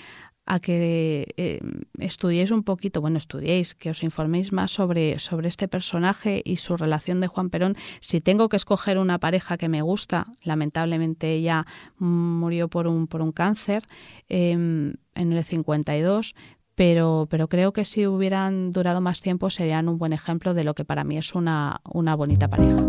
a 0.44 0.60
que 0.60 1.34
eh, 1.36 1.60
estudiéis 1.98 2.50
un 2.50 2.62
poquito, 2.62 3.00
bueno, 3.00 3.18
estudiéis, 3.18 3.74
que 3.74 3.90
os 3.90 4.02
informéis 4.02 4.52
más 4.52 4.72
sobre, 4.72 5.18
sobre 5.18 5.48
este 5.48 5.68
personaje 5.68 6.42
y 6.44 6.56
su 6.56 6.76
relación 6.76 7.20
de 7.20 7.28
Juan 7.28 7.50
Perón. 7.50 7.76
Si 8.00 8.20
tengo 8.20 8.48
que 8.48 8.56
escoger 8.56 8.98
una 8.98 9.18
pareja 9.18 9.56
que 9.56 9.68
me 9.68 9.82
gusta, 9.82 10.26
lamentablemente 10.42 11.32
ella 11.32 11.66
murió 11.98 12.68
por 12.68 12.86
un, 12.86 13.06
por 13.06 13.22
un 13.22 13.32
cáncer 13.32 13.82
em, 14.28 14.94
en 15.14 15.32
el 15.32 15.44
52, 15.44 16.34
pero, 16.74 17.28
pero 17.30 17.48
creo 17.48 17.72
que 17.72 17.84
si 17.84 18.06
hubieran 18.06 18.72
durado 18.72 19.00
más 19.00 19.20
tiempo 19.20 19.50
serían 19.50 19.88
un 19.88 19.98
buen 19.98 20.12
ejemplo 20.12 20.54
de 20.54 20.64
lo 20.64 20.74
que 20.74 20.84
para 20.84 21.04
mí 21.04 21.18
es 21.18 21.34
una, 21.34 21.80
una 21.84 22.16
bonita 22.16 22.48
pareja. 22.48 22.88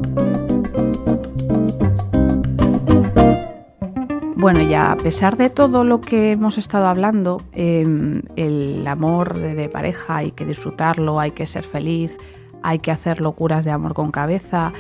Bueno, 4.44 4.62
ya 4.62 4.92
a 4.92 4.98
pesar 4.98 5.38
de 5.38 5.50
todo 5.50 5.86
lo 5.86 6.02
que 6.02 6.34
hemos 6.34 6.58
estado 6.58 6.88
hablando, 6.88 7.42
em, 7.54 8.24
el 8.36 8.86
amor 8.86 9.38
de, 9.38 9.70
pareja 9.70 10.18
hay 10.18 10.32
que 10.32 10.44
disfrutarlo, 10.44 11.22
hay 11.22 11.32
que 11.32 11.46
ser 11.46 11.64
feliz, 11.64 12.18
hay 12.62 12.80
que 12.80 12.92
hacer 12.92 13.22
locuras 13.22 13.64
de 13.64 13.72
amor 13.72 13.94
con 13.94 14.12
cabeza, 14.12 14.74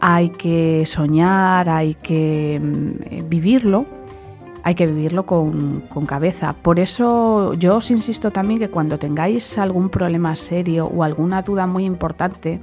hay 0.00 0.30
que 0.30 0.84
soñar, 0.84 1.68
hay 1.68 1.94
que 1.94 2.56
em, 2.56 3.28
vivirlo 3.28 3.86
hay 4.64 4.74
que 4.74 4.86
vivirlo 4.86 5.26
con, 5.26 5.82
cabeza. 6.06 6.54
Por 6.54 6.80
eso 6.80 7.52
yo 7.52 7.76
os 7.76 7.90
insisto 7.90 8.30
también 8.30 8.58
que 8.58 8.70
cuando 8.70 8.98
tengáis 8.98 9.58
algún 9.58 9.90
problema 9.90 10.34
serio 10.36 10.86
o 10.86 11.04
alguna 11.04 11.42
duda 11.42 11.66
muy 11.66 11.84
importante, 11.84 12.60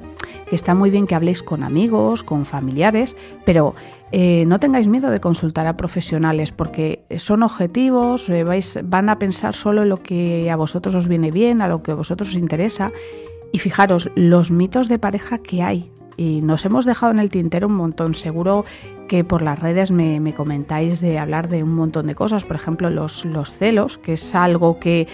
está 0.52 0.74
muy 0.74 0.90
bien 0.90 1.06
que 1.06 1.14
habléis 1.14 1.44
con 1.44 1.62
amigos, 1.62 2.24
con 2.24 2.46
familiares, 2.46 3.16
pero 3.46 3.76
eh, 4.12 4.44
no 4.46 4.60
tengáis 4.60 4.88
miedo 4.88 5.10
de 5.10 5.22
consultar 5.22 5.68
a 5.68 5.78
profesionales 5.78 6.52
porque 6.52 7.04
son 7.18 7.44
objetivos, 7.44 8.30
eh, 8.30 8.44
vais, 8.44 8.80
van 8.84 9.10
a 9.10 9.20
pensar 9.20 9.56
solo 9.56 9.84
en 9.84 9.90
lo 9.90 9.98
que 9.98 10.52
a 10.52 10.56
vosotros 10.56 10.96
os 10.96 11.08
viene 11.08 11.32
bien, 11.32 11.62
a 11.62 11.68
lo 11.68 11.82
que 11.82 11.92
a 11.92 11.96
vosotros 11.96 12.30
os 12.30 12.36
interesa. 12.36 12.92
Y 13.54 13.60
fijaros, 13.60 14.10
los 14.16 14.52
mitos 14.52 14.88
de 14.88 15.00
pareja 15.00 15.38
que 15.38 15.62
hay, 15.62 15.92
y 16.18 16.42
nos 16.42 16.66
hemos 16.66 16.86
dejado 16.86 17.12
en 17.12 17.20
el 17.20 17.30
tintero 17.30 17.68
un 17.68 17.76
montón. 17.76 18.16
Seguro 18.16 18.66
que 19.08 19.24
por 19.24 19.42
las 19.42 19.60
redes 19.60 19.92
me, 19.92 20.34
comentáis 20.36 21.02
de 21.02 21.18
hablar 21.18 21.48
de 21.50 21.64
un 21.64 21.74
montón 21.76 22.08
de 22.08 22.16
cosas, 22.16 22.46
por 22.46 22.56
ejemplo 22.56 22.90
los, 22.90 23.26
los 23.26 23.52
celos, 23.52 23.98
que 23.98 24.14
es 24.14 24.36
algo 24.36 24.80
que 24.80 25.08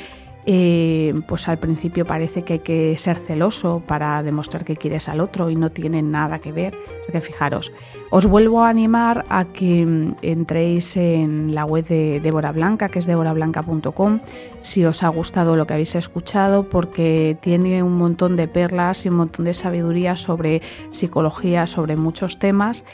eh, 0.50 1.14
pues 1.28 1.50
al 1.50 1.58
principio 1.58 2.06
parece 2.06 2.43
que 2.43 2.54
hay 2.54 2.60
que 2.60 2.98
ser 2.98 3.18
celoso 3.18 3.84
para 3.86 4.24
demostrar 4.24 4.64
que 4.64 4.78
quieres 4.78 5.10
al 5.10 5.20
otro 5.20 5.50
y 5.50 5.58
no 5.58 5.72
tiene 5.72 6.02
nada 6.02 6.39
que 6.39 6.54
ver. 6.54 6.74
Porque 7.06 7.20
fijaros, 7.20 7.74
os 8.12 8.26
vuelvo 8.28 8.64
a 8.64 8.70
animar 8.70 9.26
a 9.28 9.43
que 9.43 9.86
mm, 9.86 10.16
entréis 10.22 10.95
en 10.95 11.54
la 11.54 11.66
web 11.66 11.86
de 11.86 12.22
Débora 12.22 12.54
Blanca, 12.54 12.88
que 12.88 13.00
es 13.00 13.06
deborablanca.com, 13.06 14.22
si 14.62 14.86
os 14.86 15.04
ha 15.04 15.10
gustado 15.10 15.58
lo 15.58 15.68
que 15.68 15.74
habéis 15.74 15.95
escuchado, 15.95 16.64
porque 16.70 17.38
tiene 17.41 17.84
un 17.84 17.98
montón 17.98 18.38
de 18.38 18.48
perlas 18.48 19.06
y 19.06 19.10
un 19.10 19.16
montón 19.16 19.43
de 19.43 19.54
sabiduría 19.54 20.16
sobre 20.16 20.62
psicología, 20.91 21.68
sobre 21.68 21.98
muchos 21.98 22.39
temas 22.39 22.86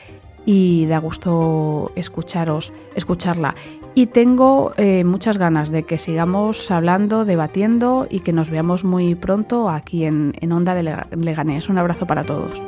y 0.44 0.88
da 0.88 0.98
gusto 0.98 1.92
escucharos, 1.96 2.74
escucharla. 2.96 3.54
Y 3.96 4.08
tengo 4.08 4.74
eh, 4.78 5.04
muchas 5.04 5.38
ganas 5.38 5.70
de 5.70 5.84
que 5.84 5.98
sigamos 5.98 6.72
hablando, 6.72 7.26
debatiendo 7.26 8.08
y 8.10 8.22
que 8.22 8.34
nos 8.34 8.50
veamos 8.50 8.84
muy 8.84 9.14
pronto 9.14 9.70
aquí 9.70 10.06
en, 10.06 10.34
en 10.42 10.52
Onda 10.52 10.74
de 10.74 10.98
Leganés. 11.16 11.70
Un 11.70 11.78
abrazo 11.78 12.08
para 12.08 12.24
todos. 12.24 12.62